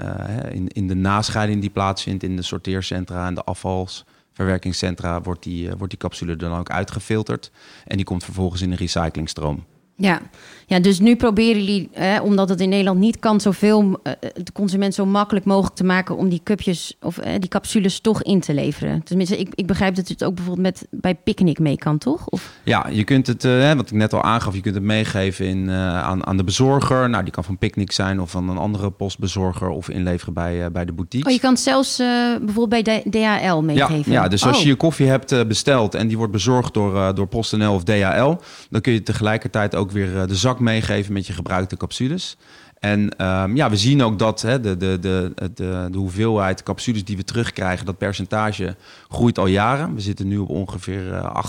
in, 0.52 0.68
in 0.68 0.88
de 0.88 0.96
nascheiding 0.96 1.62
die 1.62 1.70
plaatsvindt 1.70 2.24
in 2.24 2.36
de 2.36 2.42
sorteercentra 2.42 3.28
en 3.28 3.34
de 3.34 3.44
afvals 3.44 4.06
verwerkingscentra 4.40 5.22
wordt 5.22 5.44
die, 5.44 5.68
uh, 5.68 5.74
wordt 5.78 5.90
die 5.90 6.00
capsule 6.00 6.36
dan 6.36 6.54
ook 6.60 6.70
uitgefilterd. 6.70 7.52
En 7.86 7.96
die 7.96 8.06
komt 8.06 8.24
vervolgens 8.24 8.62
in 8.62 8.70
de 8.70 8.76
recyclingstroom. 8.76 9.66
Ja. 10.00 10.22
ja, 10.66 10.80
dus 10.80 11.00
nu 11.00 11.16
proberen 11.16 11.64
jullie, 11.64 11.90
eh, 11.94 12.24
omdat 12.24 12.50
het 12.50 12.62
in 12.62 12.70
Nederland 12.70 13.00
niet 13.00 13.20
kan, 13.20 13.42
zoveel 13.42 14.00
eh, 14.04 14.14
de 14.34 14.52
consument 14.52 14.94
zo 14.94 15.06
makkelijk 15.06 15.46
mogelijk 15.46 15.76
te 15.76 15.84
maken 15.84 16.18
om 16.18 16.30
die 16.30 16.42
cupjes 16.44 16.98
of 17.02 17.18
eh, 17.18 17.34
die 17.40 17.50
capsules 17.50 18.00
toch 18.00 18.24
in 18.24 18.40
te 18.40 18.54
leveren. 18.54 19.04
Tenminste, 19.04 19.38
ik, 19.38 19.50
ik 19.56 19.68
begrijp 19.68 19.96
dat 19.96 20.08
het 20.08 20.24
ook 20.24 20.36
bijvoorbeeld 20.36 20.66
met 20.66 20.88
bij 20.92 21.16
Picnic 21.16 21.60
mee 21.60 21.78
kan, 21.78 21.98
toch? 21.98 22.28
Of? 22.28 22.52
Ja, 22.64 22.88
je 22.92 23.04
kunt 23.04 23.28
het, 23.28 23.46
eh, 23.46 23.74
wat 23.74 23.86
ik 23.86 23.96
net 23.96 24.14
al 24.14 24.22
aangaf, 24.22 24.56
je 24.56 24.62
kunt 24.62 24.76
het 24.76 24.84
meegeven 24.84 25.46
in, 25.46 25.70
eh, 25.70 26.04
aan, 26.04 26.26
aan 26.26 26.38
de 26.38 26.44
bezorger. 26.44 27.10
Nou, 27.10 27.24
die 27.24 27.34
kan 27.34 27.44
van 27.44 27.58
Picnic 27.58 27.92
zijn 27.92 28.22
of 28.22 28.32
van 28.32 28.50
een 28.50 28.58
andere 28.58 28.92
postbezorger 28.92 29.70
of 29.70 29.90
inleveren 29.90 30.34
bij, 30.34 30.66
eh, 30.66 30.72
bij 30.72 30.86
de 30.86 30.92
boutique. 30.92 31.28
Oh, 31.28 31.34
je 31.34 31.40
kan 31.42 31.52
het 31.52 31.60
zelfs 31.60 31.98
bijvoorbeeld 32.42 32.84
bij 32.84 33.04
DHL 33.10 33.62
meegeven. 33.62 34.12
Ja, 34.12 34.22
ja 34.22 34.28
dus 34.28 34.46
als 34.46 34.58
oh. 34.58 34.64
je 34.64 34.68
je 34.68 34.76
koffie 34.76 35.08
hebt 35.08 35.48
besteld 35.48 35.96
en 35.96 36.08
die 36.08 36.18
wordt 36.18 36.32
bezorgd 36.32 36.74
door, 36.74 37.16
door 37.16 37.28
PostNL 37.28 37.74
of 37.74 37.84
DHL, 37.84 38.36
dan 38.70 38.82
kun 38.82 38.94
je 38.94 39.04
tegelijkertijd 39.04 39.76
ook 39.76 39.89
weer 39.92 40.28
de 40.28 40.36
zak 40.36 40.60
meegeven 40.60 41.14
met 41.14 41.28
je 41.28 41.34
gebruikte 41.34 41.78
capsules. 41.78 42.38
En 42.80 43.26
um, 43.26 43.56
ja, 43.56 43.70
we 43.70 43.78
zien 43.78 44.04
ook 44.04 44.20
dat 44.20 44.42
hè, 44.42 44.60
de, 44.60 44.78
de, 44.78 44.98
de, 45.00 45.34
de, 45.54 45.88
de 45.92 45.98
hoeveelheid 45.98 46.64
capsules 46.64 47.06
die 47.06 47.18
we 47.18 47.24
terugkrijgen, 47.24 47.86
dat 47.86 47.98
percentage 47.98 48.76
groeit 49.10 49.38
al 49.38 49.48
jaren. 49.48 49.96
We 49.96 50.02
zitten 50.02 50.28
nu 50.28 50.38
op 50.38 50.50
ongeveer 50.50 51.08
uh, 51.08 51.42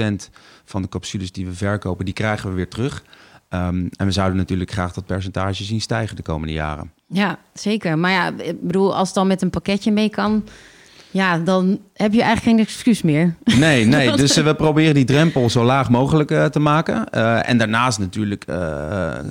28% 0.00 0.14
van 0.64 0.82
de 0.82 0.88
capsules 0.88 1.32
die 1.32 1.46
we 1.46 1.52
verkopen, 1.52 2.04
die 2.04 2.14
krijgen 2.14 2.48
we 2.48 2.54
weer 2.56 2.68
terug. 2.68 3.02
Um, 3.48 3.88
en 3.96 4.06
we 4.06 4.12
zouden 4.12 4.38
natuurlijk 4.38 4.70
graag 4.70 4.92
dat 4.92 5.06
percentage 5.06 5.64
zien 5.64 5.80
stijgen 5.80 6.16
de 6.16 6.22
komende 6.22 6.52
jaren. 6.52 6.92
Ja, 7.06 7.38
zeker. 7.54 7.98
Maar 7.98 8.10
ja, 8.10 8.32
ik 8.38 8.60
bedoel, 8.60 8.96
als 8.96 9.06
het 9.06 9.16
dan 9.16 9.26
met 9.26 9.42
een 9.42 9.50
pakketje 9.50 9.92
mee 9.92 10.08
kan, 10.08 10.44
ja, 11.12 11.38
dan 11.38 11.80
heb 11.94 12.12
je 12.12 12.22
eigenlijk 12.22 12.56
geen 12.56 12.66
excuus 12.66 13.02
meer. 13.02 13.34
Nee, 13.44 13.84
nee. 13.96 14.16
Dus 14.16 14.38
uh, 14.38 14.44
we 14.44 14.54
proberen 14.54 14.94
die 14.94 15.04
drempel 15.04 15.50
zo 15.50 15.64
laag 15.64 15.90
mogelijk 15.90 16.30
uh, 16.30 16.44
te 16.44 16.58
maken. 16.58 17.06
Uh, 17.14 17.48
en 17.48 17.58
daarnaast 17.58 17.98
natuurlijk 17.98 18.44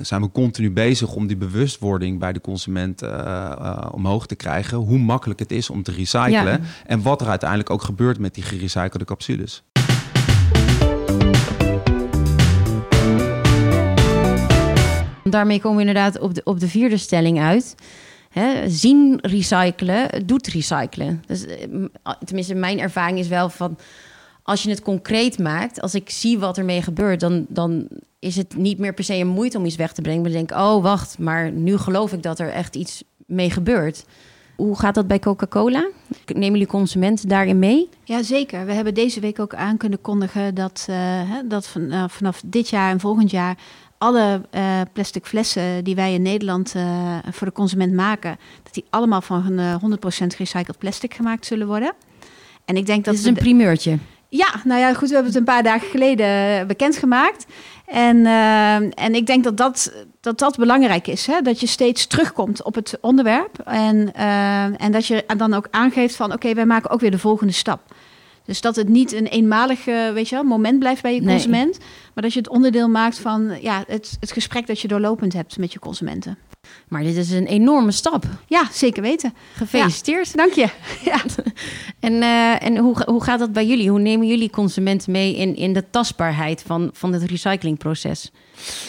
zijn 0.02 0.20
we 0.20 0.30
continu 0.32 0.70
bezig 0.70 1.14
om 1.14 1.26
die 1.26 1.36
bewustwording 1.36 2.18
bij 2.18 2.32
de 2.32 2.40
consument 2.40 3.02
omhoog 3.90 4.26
te 4.26 4.34
krijgen. 4.34 4.78
Hoe 4.78 4.98
makkelijk 4.98 5.40
het 5.40 5.52
is 5.52 5.70
om 5.70 5.82
te 5.82 5.92
recyclen. 5.92 6.32
Ja. 6.32 6.60
En 6.86 7.02
wat 7.02 7.20
er 7.20 7.28
uiteindelijk 7.28 7.70
ook 7.70 7.82
gebeurt 7.82 8.18
met 8.18 8.34
die 8.34 8.44
gerecyclede 8.44 9.04
capsules. 9.04 9.62
Daarmee 15.24 15.60
komen 15.60 15.76
we 15.76 15.86
inderdaad 15.86 16.18
op 16.18 16.34
de, 16.34 16.40
op 16.44 16.60
de 16.60 16.68
vierde 16.68 16.96
stelling 16.96 17.40
uit. 17.40 17.74
Zien 18.66 19.18
recyclen 19.20 20.26
doet 20.26 20.46
recyclen. 20.46 21.22
Dus, 21.26 21.46
eh, 21.46 21.66
tenminste, 22.24 22.54
mijn 22.54 22.78
ervaring 22.78 23.18
is 23.18 23.28
wel 23.28 23.48
van 23.48 23.78
als 24.42 24.62
je 24.62 24.70
het 24.70 24.82
concreet 24.82 25.38
maakt, 25.38 25.80
als 25.80 25.94
ik 25.94 26.10
zie 26.10 26.38
wat 26.38 26.58
ermee 26.58 26.82
gebeurt, 26.82 27.20
dan, 27.20 27.46
dan 27.48 27.88
is 28.18 28.36
het 28.36 28.56
niet 28.56 28.78
meer 28.78 28.94
per 28.94 29.04
se 29.04 29.14
een 29.14 29.28
moeite 29.28 29.58
om 29.58 29.64
iets 29.64 29.76
weg 29.76 29.92
te 29.92 30.02
brengen. 30.02 30.22
Maar 30.22 30.30
dan 30.30 30.38
denk 30.38 30.50
ik, 30.50 30.56
oh 30.56 30.82
wacht, 30.82 31.18
maar 31.18 31.52
nu 31.52 31.76
geloof 31.76 32.12
ik 32.12 32.22
dat 32.22 32.38
er 32.38 32.50
echt 32.50 32.76
iets 32.76 33.04
mee 33.26 33.50
gebeurt. 33.50 34.04
Hoe 34.56 34.78
gaat 34.78 34.94
dat 34.94 35.06
bij 35.06 35.18
Coca-Cola? 35.18 35.88
Nemen 36.26 36.50
jullie 36.50 36.66
consumenten 36.66 37.28
daarin 37.28 37.58
mee? 37.58 37.88
Ja, 38.04 38.22
zeker. 38.22 38.66
We 38.66 38.72
hebben 38.72 38.94
deze 38.94 39.20
week 39.20 39.38
ook 39.38 39.54
aan 39.54 39.76
kunnen 39.76 40.00
kondigen 40.00 40.54
dat, 40.54 40.86
uh, 40.90 41.20
dat 41.44 41.74
uh, 41.78 42.04
vanaf 42.08 42.42
dit 42.44 42.68
jaar 42.68 42.90
en 42.90 43.00
volgend 43.00 43.30
jaar 43.30 43.58
alle 44.02 44.40
uh, 44.54 44.80
plastic 44.92 45.26
flessen 45.26 45.84
die 45.84 45.94
wij 45.94 46.14
in 46.14 46.22
Nederland 46.22 46.74
uh, 46.76 47.16
voor 47.30 47.46
de 47.46 47.52
consument 47.52 47.92
maken, 47.92 48.36
dat 48.62 48.74
die 48.74 48.84
allemaal 48.90 49.20
van 49.20 49.60
uh, 49.60 49.74
100% 49.74 49.76
gerecycled 50.06 50.78
plastic 50.78 51.14
gemaakt 51.14 51.46
zullen 51.46 51.66
worden. 51.66 51.92
En 52.64 52.76
ik 52.76 52.86
denk 52.86 53.04
dat 53.04 53.14
Dit 53.14 53.22
is 53.22 53.28
een 53.28 53.34
primeurtje. 53.34 53.98
Ja, 54.28 54.54
nou 54.64 54.80
ja, 54.80 54.94
goed, 54.94 55.08
we 55.08 55.14
hebben 55.14 55.32
het 55.32 55.40
een 55.40 55.54
paar 55.54 55.62
dagen 55.62 55.88
geleden 55.88 56.66
bekendgemaakt. 56.66 57.46
En, 57.86 58.26
en 58.94 59.14
ik 59.14 59.26
denk 59.26 59.44
dat 59.44 59.56
dat, 59.56 59.92
dat, 60.20 60.38
dat 60.38 60.56
belangrijk 60.56 61.06
is. 61.06 61.26
Hè? 61.26 61.40
Dat 61.40 61.60
je 61.60 61.66
steeds 61.66 62.06
terugkomt 62.06 62.62
op 62.62 62.74
het 62.74 62.98
onderwerp. 63.00 63.58
En, 63.58 64.14
en 64.78 64.92
dat 64.92 65.06
je 65.06 65.24
dan 65.36 65.54
ook 65.54 65.68
aangeeft 65.70 66.16
van 66.16 66.32
oké, 66.32 66.54
wij 66.54 66.66
maken 66.66 66.90
ook 66.90 67.00
weer 67.00 67.10
de 67.10 67.18
volgende 67.18 67.52
stap. 67.52 67.91
Dus 68.44 68.60
dat 68.60 68.76
het 68.76 68.88
niet 68.88 69.12
een 69.12 69.26
eenmalig 69.26 69.84
weet 69.84 70.28
je 70.28 70.34
wel, 70.34 70.44
moment 70.44 70.78
blijft 70.78 71.02
bij 71.02 71.14
je 71.14 71.22
consument. 71.22 71.78
Nee. 71.78 71.88
Maar 72.14 72.22
dat 72.22 72.32
je 72.32 72.38
het 72.38 72.48
onderdeel 72.48 72.88
maakt 72.88 73.18
van 73.18 73.58
ja, 73.60 73.84
het, 73.86 74.16
het 74.20 74.32
gesprek 74.32 74.66
dat 74.66 74.80
je 74.80 74.88
doorlopend 74.88 75.32
hebt 75.32 75.58
met 75.58 75.72
je 75.72 75.78
consumenten. 75.78 76.38
Maar 76.88 77.02
dit 77.02 77.16
is 77.16 77.30
een 77.30 77.46
enorme 77.46 77.92
stap. 77.92 78.24
Ja, 78.46 78.68
zeker 78.72 79.02
weten. 79.02 79.34
Gefeliciteerd. 79.54 80.26
Ja, 80.26 80.34
dank 80.34 80.52
je. 80.52 80.68
Ja. 81.04 81.20
en 82.00 82.12
uh, 82.12 82.62
en 82.62 82.76
hoe, 82.76 83.02
hoe 83.06 83.24
gaat 83.24 83.38
dat 83.38 83.52
bij 83.52 83.66
jullie? 83.66 83.90
Hoe 83.90 84.00
nemen 84.00 84.26
jullie 84.26 84.50
consumenten 84.50 85.12
mee 85.12 85.36
in, 85.36 85.56
in 85.56 85.72
de 85.72 85.90
tastbaarheid 85.90 86.62
van, 86.66 86.90
van 86.92 87.12
het 87.12 87.22
recyclingproces? 87.22 88.30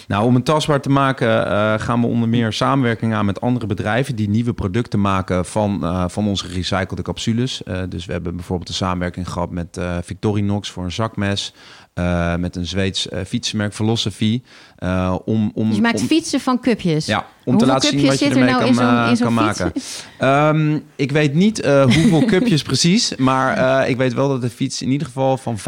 Nou, 0.08 0.26
om 0.26 0.36
het 0.36 0.46
tastbaar 0.46 0.82
te 0.82 0.90
maken 0.90 1.28
uh, 1.28 1.74
gaan 1.78 2.02
we 2.02 2.08
onder 2.08 2.30
meer 2.30 2.54
samenwerking 2.54 3.14
aan 3.14 3.26
met 3.26 3.42
andere 3.42 3.66
bedrijven 3.66 4.16
die 4.16 4.30
nieuwe 4.30 4.54
producten 4.54 5.02
maken 5.02 5.46
van, 5.46 5.80
uh, 5.82 6.06
van 6.08 6.28
onze 6.28 6.46
gerecyclede 6.46 7.02
capsules. 7.02 7.62
Uh, 7.66 7.82
dus 7.90 8.06
we 8.06 8.12
hebben 8.12 8.36
bijvoorbeeld 8.36 8.70
een 8.70 8.76
samenwerking 8.76 9.30
gehad 9.30 9.52
met 9.52 9.80
Victorinox 10.02 10.72
voor 10.72 10.84
een 10.84 10.92
zakmes. 10.92 11.54
Uh, 11.96 12.36
met 12.36 12.56
een 12.56 12.66
Zweeds 12.66 13.08
uh, 13.08 13.20
fietsenmerk 13.28 13.74
Philosophy. 13.74 14.42
Uh, 14.80 15.16
om, 15.26 15.52
om, 15.54 15.68
dus 15.68 15.76
je 15.76 15.82
maakt 15.82 16.00
om, 16.00 16.08
fietsen 16.08 16.40
van 16.40 16.60
cupjes? 16.60 17.06
Ja, 17.06 17.26
om 17.46 17.58
te 17.58 17.66
laten 17.66 17.90
zien 17.90 18.06
wat 18.06 18.20
je 18.20 18.26
ermee 18.26 18.44
nou 18.44 18.74
kan, 18.74 19.10
in 19.10 19.18
zo, 19.18 19.24
kan 19.24 19.34
maken. 19.34 19.74
Um, 20.22 20.84
ik 20.96 21.12
weet 21.12 21.34
niet 21.34 21.66
hoeveel 21.66 22.26
cupjes 22.34 22.62
precies, 22.62 23.16
maar 23.16 23.90
ik 23.90 23.98
weet 23.98 24.14
wel 24.14 24.28
dat 24.28 24.42
de 24.42 24.50
fiets 24.50 24.82
in 24.82 24.92
ieder 24.92 25.08
geval 25.08 25.38
van 25.38 25.58
25% 25.58 25.62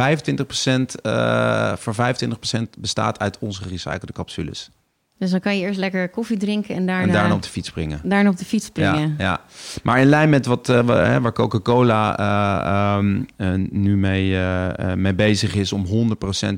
voor 1.79 1.95
25% 1.95 2.61
bestaat 2.77 3.19
uit 3.19 3.37
onze 3.39 3.61
gerecyclede 3.61 4.13
capsules. 4.13 4.69
Dus 5.17 5.31
dan 5.31 5.39
kan 5.39 5.57
je 5.57 5.61
eerst 5.61 5.79
lekker 5.79 6.09
koffie 6.09 6.37
drinken 6.37 6.75
en 6.75 6.85
daarna... 6.85 7.07
En 7.07 7.11
daarna 7.11 7.33
op 7.33 7.41
de 7.41 7.49
fiets 7.49 7.67
springen. 7.67 7.99
Daarna 8.03 8.29
op 8.29 8.37
de 8.37 8.45
fiets 8.45 8.65
springen. 8.65 9.15
Ja, 9.17 9.25
ja. 9.25 9.41
maar 9.83 9.99
in 9.99 10.07
lijn 10.07 10.29
met 10.29 10.45
wat, 10.45 10.69
uh, 10.69 10.79
waar 11.19 11.33
Coca-Cola 11.33 12.19
uh, 12.19 12.97
um, 12.97 13.25
uh, 13.37 13.69
nu 13.69 13.97
mee, 13.97 14.37
mee 14.95 15.13
bezig 15.13 15.55
is... 15.55 15.73
om 15.73 15.85
100% 15.85 15.89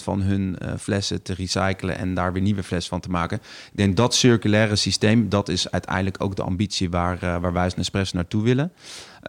van 0.03 0.21
hun 0.21 0.57
flessen 0.79 1.21
te 1.21 1.33
recyclen 1.33 1.97
en 1.97 2.13
daar 2.13 2.33
weer 2.33 2.41
nieuwe 2.41 2.63
flessen 2.63 2.89
van 2.89 2.99
te 2.99 3.09
maken. 3.09 3.37
Ik 3.71 3.77
denk 3.77 3.97
dat 3.97 4.15
circulaire 4.15 4.75
systeem, 4.75 5.29
dat 5.29 5.49
is 5.49 5.71
uiteindelijk 5.71 6.15
ook 6.23 6.35
de 6.35 6.43
ambitie... 6.43 6.89
waar, 6.89 7.19
waar 7.19 7.53
wij 7.53 7.63
als 7.63 7.75
Nespresso 7.75 8.15
naartoe 8.15 8.43
willen. 8.43 8.71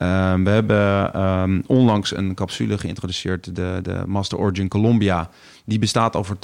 Um, 0.03 0.45
we 0.45 0.51
hebben 0.51 1.21
um, 1.23 1.63
onlangs 1.67 2.17
een 2.17 2.35
capsule 2.35 2.79
geïntroduceerd, 2.79 3.57
de, 3.57 3.79
de 3.83 4.03
Master 4.07 4.39
Origin 4.39 4.69
Colombia 4.69 5.31
die 5.65 5.79
bestaat 5.79 6.17
over 6.17 6.37
80% 6.37 6.39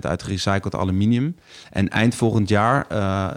uit 0.00 0.22
gerecycled 0.22 0.74
aluminium. 0.74 1.36
En 1.70 1.88
eind 1.88 2.14
volgend 2.20 2.48
jaar 2.48 2.86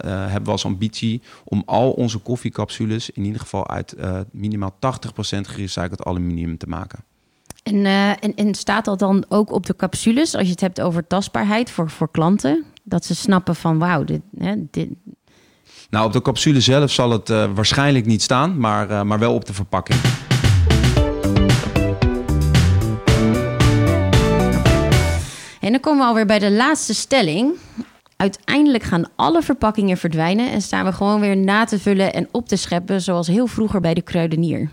hebben 0.05 0.43
we 0.43 0.51
als 0.51 0.65
ambitie 0.65 1.21
om 1.43 1.63
al 1.65 1.91
onze 1.91 2.19
koffiecapsules 2.19 3.09
in 3.09 3.25
ieder 3.25 3.41
geval 3.41 3.67
uit 3.67 3.95
minimaal 4.31 4.75
80% 4.75 4.79
gerecycled 5.41 6.03
aluminium 6.03 6.57
te 6.57 6.67
maken. 6.67 6.99
En, 7.63 7.85
en, 7.85 8.35
en 8.35 8.55
staat 8.55 8.85
dat 8.85 8.99
dan 8.99 9.25
ook 9.29 9.51
op 9.51 9.65
de 9.65 9.75
capsules, 9.75 10.35
als 10.35 10.45
je 10.45 10.51
het 10.51 10.61
hebt 10.61 10.81
over 10.81 11.07
tastbaarheid 11.07 11.71
voor, 11.71 11.89
voor 11.89 12.11
klanten? 12.11 12.63
Dat 12.83 13.05
ze 13.05 13.15
snappen 13.15 13.55
van 13.55 13.79
wauw, 13.79 14.03
dit, 14.03 14.21
hè, 14.37 14.55
dit, 14.71 14.89
nou, 15.93 16.05
op 16.05 16.13
de 16.13 16.21
capsule 16.21 16.61
zelf 16.61 16.91
zal 16.91 17.11
het 17.11 17.29
uh, 17.29 17.45
waarschijnlijk 17.53 18.05
niet 18.05 18.21
staan, 18.21 18.57
maar, 18.57 18.89
uh, 18.89 19.01
maar 19.01 19.19
wel 19.19 19.33
op 19.33 19.45
de 19.45 19.53
verpakking. 19.53 19.99
En 25.59 25.71
dan 25.71 25.79
komen 25.79 25.99
we 25.99 26.05
alweer 26.05 26.25
bij 26.25 26.39
de 26.39 26.51
laatste 26.51 26.93
stelling. 26.93 27.53
Uiteindelijk 28.23 28.83
gaan 28.83 29.05
alle 29.15 29.41
verpakkingen 29.41 29.97
verdwijnen 29.97 30.51
en 30.51 30.61
staan 30.61 30.85
we 30.85 30.91
gewoon 30.91 31.19
weer 31.19 31.37
na 31.37 31.65
te 31.65 31.79
vullen 31.79 32.13
en 32.13 32.27
op 32.31 32.47
te 32.47 32.55
scheppen, 32.55 33.01
zoals 33.01 33.27
heel 33.27 33.47
vroeger 33.47 33.81
bij 33.81 33.93
de 33.93 34.01
kruidenier. 34.01 34.69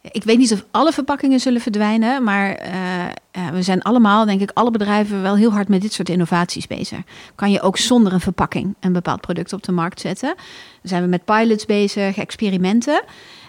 Ik 0.00 0.24
weet 0.24 0.38
niet 0.38 0.52
of 0.52 0.64
alle 0.70 0.92
verpakkingen 0.92 1.40
zullen 1.40 1.60
verdwijnen, 1.60 2.22
maar 2.22 2.66
uh, 2.66 3.48
we 3.48 3.62
zijn 3.62 3.82
allemaal, 3.82 4.24
denk 4.24 4.40
ik, 4.40 4.50
alle 4.54 4.70
bedrijven 4.70 5.22
wel 5.22 5.36
heel 5.36 5.52
hard 5.52 5.68
met 5.68 5.80
dit 5.80 5.92
soort 5.92 6.08
innovaties 6.08 6.66
bezig. 6.66 6.98
Kan 7.34 7.50
je 7.50 7.60
ook 7.60 7.76
zonder 7.76 8.12
een 8.12 8.20
verpakking 8.20 8.74
een 8.80 8.92
bepaald 8.92 9.20
product 9.20 9.52
op 9.52 9.62
de 9.62 9.72
markt 9.72 10.00
zetten? 10.00 10.34
Dan 10.36 10.82
zijn 10.82 11.02
we 11.02 11.08
met 11.08 11.24
pilots 11.24 11.66
bezig, 11.66 12.16
experimenten. 12.16 13.02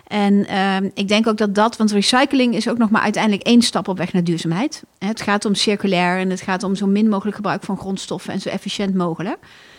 En 0.07 0.33
uh, 0.33 0.89
ik 0.93 1.07
denk 1.07 1.27
ook 1.27 1.37
dat 1.37 1.55
dat, 1.55 1.77
want 1.77 1.91
recycling 1.91 2.55
is 2.55 2.69
ook 2.69 2.77
nog 2.77 2.89
maar 2.89 3.01
uiteindelijk 3.01 3.43
één 3.43 3.61
stap 3.61 3.87
op 3.87 3.97
weg 3.97 4.13
naar 4.13 4.23
duurzaamheid. 4.23 4.83
Het 4.97 5.21
gaat 5.21 5.45
om 5.45 5.55
circulair 5.55 6.19
en 6.19 6.29
het 6.29 6.41
gaat 6.41 6.63
om 6.63 6.75
zo 6.75 6.87
min 6.87 7.09
mogelijk 7.09 7.35
gebruik 7.35 7.63
van 7.63 7.77
grondstoffen 7.77 8.33
en 8.33 8.41
zo 8.41 8.49
efficiënt 8.49 8.95
mogelijk. 8.95 9.37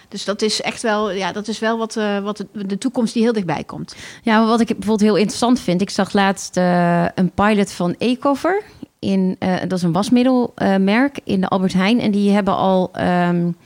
Dus 0.08 0.24
dat 0.24 0.42
is 0.42 0.60
echt 0.60 0.82
wel, 0.82 1.10
ja, 1.10 1.32
dat 1.32 1.48
is 1.48 1.58
wel 1.58 1.78
wat, 1.78 1.96
uh, 1.96 2.18
wat 2.18 2.44
de 2.52 2.78
toekomst 2.78 3.14
die 3.14 3.22
heel 3.22 3.32
dichtbij 3.32 3.64
komt. 3.64 3.96
Ja, 4.22 4.38
maar 4.38 4.46
wat 4.46 4.60
ik 4.60 4.66
bijvoorbeeld 4.66 5.00
heel 5.00 5.16
interessant 5.16 5.60
vind, 5.60 5.80
ik 5.80 5.90
zag 5.90 6.12
laatst 6.12 6.56
uh, 6.56 7.04
een 7.14 7.30
pilot 7.30 7.72
van 7.72 7.94
Ecover. 7.98 8.62
In, 8.98 9.36
uh, 9.38 9.54
dat 9.60 9.72
is 9.72 9.82
een 9.82 9.92
wasmiddelmerk 9.92 11.18
in 11.24 11.40
de 11.40 11.48
Albert 11.48 11.72
Heijn. 11.72 12.00
En 12.00 12.10
die 12.10 12.30
hebben 12.30 12.56
al. 12.56 12.90
Um, 13.00 13.56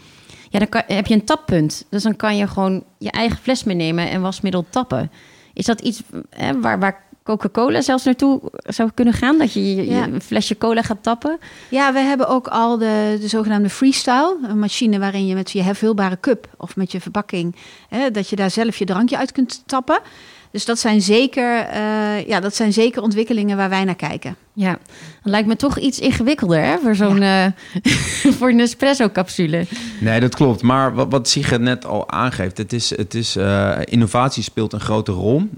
ja, 0.51 0.59
dan 0.59 0.83
heb 0.87 1.07
je 1.07 1.15
een 1.15 1.25
tappunt. 1.25 1.87
Dus 1.91 2.03
dan 2.03 2.17
kan 2.17 2.37
je 2.37 2.47
gewoon 2.47 2.85
je 2.99 3.11
eigen 3.11 3.39
fles 3.39 3.65
meenemen 3.65 4.11
en 4.11 4.21
wasmiddel 4.21 4.65
tappen. 4.71 5.11
Is 5.53 5.65
dat 5.65 5.81
iets 5.81 6.03
hè, 6.31 6.61
waar, 6.61 6.79
waar 6.79 7.03
Coca-Cola 7.23 7.81
zelfs 7.81 8.05
naartoe 8.05 8.41
zou 8.53 8.91
kunnen 8.95 9.15
gaan? 9.15 9.39
Dat 9.39 9.53
je, 9.53 9.75
je 9.77 9.95
een 9.95 10.21
flesje 10.21 10.59
cola 10.59 10.83
gaat 10.83 11.03
tappen? 11.03 11.39
Ja, 11.69 11.93
we 11.93 11.99
hebben 11.99 12.29
ook 12.29 12.49
al 12.49 12.79
de, 12.79 13.17
de 13.21 13.29
zogenaamde 13.29 13.71
freestyle. 13.71 14.37
Een 14.43 14.59
machine 14.59 14.99
waarin 14.99 15.27
je 15.27 15.35
met 15.35 15.51
je 15.51 15.63
hervulbare 15.63 16.21
cup 16.21 16.49
of 16.57 16.77
met 16.77 16.93
je 16.93 17.01
verpakking... 17.01 17.57
Hè, 17.89 18.11
dat 18.11 18.29
je 18.29 18.37
daar 18.37 18.51
zelf 18.51 18.77
je 18.77 18.85
drankje 18.85 19.17
uit 19.17 19.33
kunt 19.33 19.63
tappen. 19.67 20.01
Dus 20.51 20.65
dat 20.65 20.79
zijn, 20.79 21.01
zeker, 21.01 21.67
uh, 21.75 22.27
ja, 22.27 22.41
dat 22.41 22.55
zijn 22.55 22.73
zeker 22.73 23.03
ontwikkelingen 23.03 23.57
waar 23.57 23.69
wij 23.69 23.85
naar 23.85 23.95
kijken. 23.95 24.37
Ja, 24.53 24.71
dat 25.23 25.33
lijkt 25.33 25.49
me 25.49 25.57
toch 25.57 25.79
iets 25.79 25.99
ingewikkelder 25.99 26.65
hè, 26.65 26.79
voor 26.79 26.95
zo'n 26.95 27.21
ja. 27.21 27.55
uh, 27.83 28.33
voor 28.39 28.49
een 28.49 28.61
espresso-capsule. 28.61 29.67
Nee, 30.01 30.21
dat 30.21 30.35
klopt. 30.35 30.63
Maar 30.63 30.95
wat, 30.95 31.07
wat 31.11 31.29
Sigrid 31.29 31.61
net 31.61 31.87
al 31.87 32.11
aangeeft, 32.11 32.59
het 32.59 32.73
is, 32.73 32.97
het 32.97 33.15
is, 33.15 33.37
uh, 33.37 33.79
innovatie 33.85 34.43
speelt 34.43 34.73
een 34.73 34.81
grote 34.81 35.13
rol. 35.13 35.49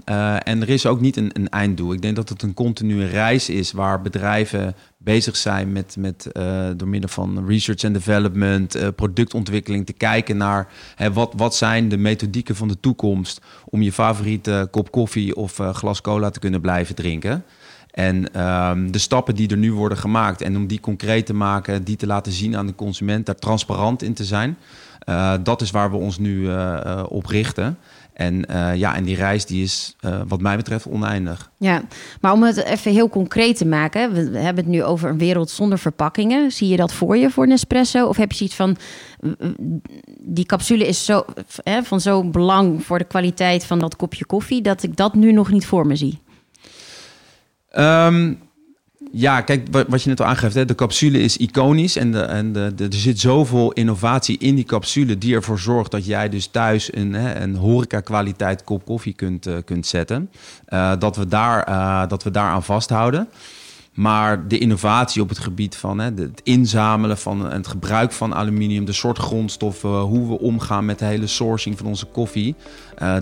en 0.43 0.61
er 0.61 0.69
is 0.69 0.85
ook 0.85 1.01
niet 1.01 1.17
een, 1.17 1.29
een 1.33 1.49
einddoel. 1.49 1.93
Ik 1.93 2.01
denk 2.01 2.15
dat 2.15 2.29
het 2.29 2.41
een 2.41 2.53
continue 2.53 3.05
reis 3.05 3.49
is 3.49 3.71
waar 3.71 4.01
bedrijven 4.01 4.75
bezig 5.03 5.35
zijn 5.35 5.71
met, 5.71 5.95
met 5.99 6.29
uh, 6.33 6.69
door 6.75 6.87
middel 6.87 7.09
van 7.09 7.45
research 7.47 7.83
and 7.83 7.93
development, 7.93 8.75
uh, 8.75 8.87
productontwikkeling, 8.95 9.85
te 9.85 9.93
kijken 9.93 10.37
naar 10.37 10.67
hè, 10.95 11.13
wat, 11.13 11.33
wat 11.37 11.55
zijn 11.55 11.89
de 11.89 11.97
methodieken 11.97 12.55
van 12.55 12.67
de 12.67 12.79
toekomst 12.79 13.41
om 13.65 13.81
je 13.81 13.91
favoriete 13.91 14.67
kop 14.71 14.91
koffie 14.91 15.35
of 15.35 15.59
uh, 15.59 15.73
glas 15.73 16.01
cola 16.01 16.29
te 16.29 16.39
kunnen 16.39 16.61
blijven 16.61 16.95
drinken. 16.95 17.43
En 17.91 18.41
um, 18.41 18.91
de 18.91 18.97
stappen 18.97 19.35
die 19.35 19.49
er 19.49 19.57
nu 19.57 19.73
worden 19.73 19.97
gemaakt 19.97 20.41
en 20.41 20.55
om 20.55 20.67
die 20.67 20.79
concreet 20.79 21.25
te 21.25 21.33
maken, 21.33 21.83
die 21.83 21.95
te 21.95 22.07
laten 22.07 22.31
zien 22.31 22.57
aan 22.57 22.67
de 22.67 22.75
consument, 22.75 23.25
daar 23.25 23.35
transparant 23.35 24.03
in 24.03 24.13
te 24.13 24.25
zijn, 24.25 24.57
dat 25.43 25.61
is 25.61 25.71
waar 25.71 25.91
we 25.91 25.97
ons 25.97 26.17
nu 26.17 26.49
op 27.07 27.25
richten. 27.25 27.77
En 28.13 28.45
uh, 28.51 28.75
ja, 28.75 28.95
en 28.95 29.03
die 29.03 29.15
reis 29.15 29.45
die 29.45 29.63
is 29.63 29.95
uh, 30.01 30.21
wat 30.27 30.41
mij 30.41 30.55
betreft 30.55 30.87
oneindig. 30.87 31.51
Ja, 31.57 31.81
maar 32.21 32.31
om 32.31 32.43
het 32.43 32.63
even 32.63 32.91
heel 32.91 33.09
concreet 33.09 33.57
te 33.57 33.65
maken, 33.65 34.13
we 34.13 34.37
hebben 34.37 34.63
het 34.63 34.73
nu 34.73 34.83
over 34.83 35.09
een 35.09 35.17
wereld 35.17 35.49
zonder 35.49 35.77
verpakkingen. 35.77 36.51
Zie 36.51 36.67
je 36.67 36.77
dat 36.77 36.93
voor 36.93 37.17
je 37.17 37.29
voor 37.29 37.47
Nespresso? 37.47 38.07
Of 38.07 38.17
heb 38.17 38.31
je 38.31 38.37
zoiets 38.37 38.55
van 38.55 38.77
die 40.19 40.45
capsule 40.45 40.87
is 40.87 41.05
zo 41.05 41.25
hè, 41.63 41.83
van 41.83 42.01
zo 42.01 42.23
belang 42.23 42.83
voor 42.83 42.97
de 42.97 43.03
kwaliteit 43.03 43.65
van 43.65 43.79
dat 43.79 43.95
kopje 43.95 44.25
koffie 44.25 44.61
dat 44.61 44.83
ik 44.83 44.95
dat 44.95 45.13
nu 45.13 45.31
nog 45.31 45.51
niet 45.51 45.65
voor 45.65 45.87
me 45.87 45.95
zie? 45.95 46.21
Um, 47.77 48.39
ja, 49.15 49.41
kijk, 49.41 49.67
wat 49.87 50.03
je 50.03 50.09
net 50.09 50.21
al 50.21 50.25
aangeeft, 50.25 50.55
hè, 50.55 50.65
de 50.65 50.75
capsule 50.75 51.19
is 51.19 51.37
iconisch 51.37 51.95
en, 51.95 52.11
de, 52.11 52.21
en 52.21 52.53
de, 52.53 52.73
er 52.77 52.93
zit 52.93 53.19
zoveel 53.19 53.71
innovatie 53.71 54.37
in 54.37 54.55
die 54.55 54.63
capsule 54.63 55.17
die 55.17 55.35
ervoor 55.35 55.59
zorgt 55.59 55.91
dat 55.91 56.05
jij 56.05 56.29
dus 56.29 56.47
thuis 56.47 56.95
een, 56.95 57.13
hè, 57.13 57.41
een 57.41 57.55
horeca-kwaliteit 57.55 58.63
kop 58.63 58.85
koffie 58.85 59.13
kunt, 59.13 59.47
uh, 59.47 59.55
kunt 59.65 59.87
zetten. 59.87 60.29
Uh, 60.69 60.91
dat, 60.99 61.15
we 61.15 61.27
daar, 61.27 61.69
uh, 61.69 62.07
dat 62.07 62.23
we 62.23 62.31
daar 62.31 62.49
aan 62.49 62.63
vasthouden. 62.63 63.27
Maar 63.93 64.47
de 64.47 64.57
innovatie 64.57 65.21
op 65.21 65.29
het 65.29 65.39
gebied 65.39 65.75
van 65.75 65.99
hè, 65.99 66.05
het 66.15 66.41
inzamelen 66.43 67.17
van 67.17 67.51
het 67.51 67.67
gebruik 67.67 68.11
van 68.11 68.35
aluminium, 68.35 68.85
de 68.85 68.93
soort 68.93 69.17
grondstoffen, 69.17 69.99
hoe 69.99 70.27
we 70.27 70.39
omgaan 70.39 70.85
met 70.85 70.99
de 70.99 71.05
hele 71.05 71.27
sourcing 71.27 71.77
van 71.77 71.87
onze 71.87 72.05
koffie, 72.05 72.55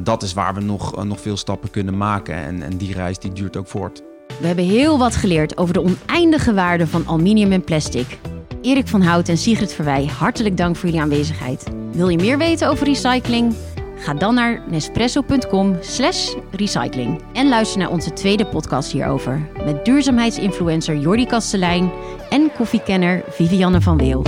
dat 0.03 0.23
is 0.23 0.33
waar 0.33 0.53
we 0.53 0.61
nog, 0.61 1.03
nog 1.03 1.21
veel 1.21 1.37
stappen 1.37 1.69
kunnen 1.69 1.97
maken. 1.97 2.35
En, 2.35 2.61
en 2.63 2.77
die 2.77 2.93
reis 2.93 3.19
die 3.19 3.33
duurt 3.33 3.57
ook 3.57 3.67
voort. 3.67 4.01
We 4.39 4.47
hebben 4.47 4.65
heel 4.65 4.97
wat 4.97 5.15
geleerd 5.15 5.57
over 5.57 5.73
de 5.73 5.81
oneindige 5.81 6.53
waarde 6.53 6.87
van 6.87 7.03
aluminium 7.07 7.51
en 7.51 7.63
plastic. 7.63 8.17
Erik 8.61 8.87
van 8.87 9.01
Hout 9.01 9.29
en 9.29 9.37
Sigrid 9.37 9.73
Verwij, 9.73 10.05
hartelijk 10.05 10.57
dank 10.57 10.75
voor 10.75 10.85
jullie 10.85 11.01
aanwezigheid. 11.01 11.63
Wil 11.91 12.09
je 12.09 12.17
meer 12.17 12.37
weten 12.37 12.69
over 12.69 12.85
recycling? 12.85 13.55
Ga 13.97 14.13
dan 14.13 14.33
naar 14.33 14.63
nespresso.com 14.69 15.77
slash 15.81 16.33
recycling. 16.51 17.21
En 17.33 17.49
luister 17.49 17.79
naar 17.79 17.89
onze 17.89 18.13
tweede 18.13 18.45
podcast 18.45 18.91
hierover. 18.91 19.49
Met 19.65 19.85
duurzaamheidsinfluencer 19.85 20.97
Jordi 20.97 21.25
Kastelein 21.25 21.91
en 22.29 22.51
koffiekenner 22.57 23.23
Vivianne 23.29 23.81
van 23.81 23.97
Weel. 23.97 24.23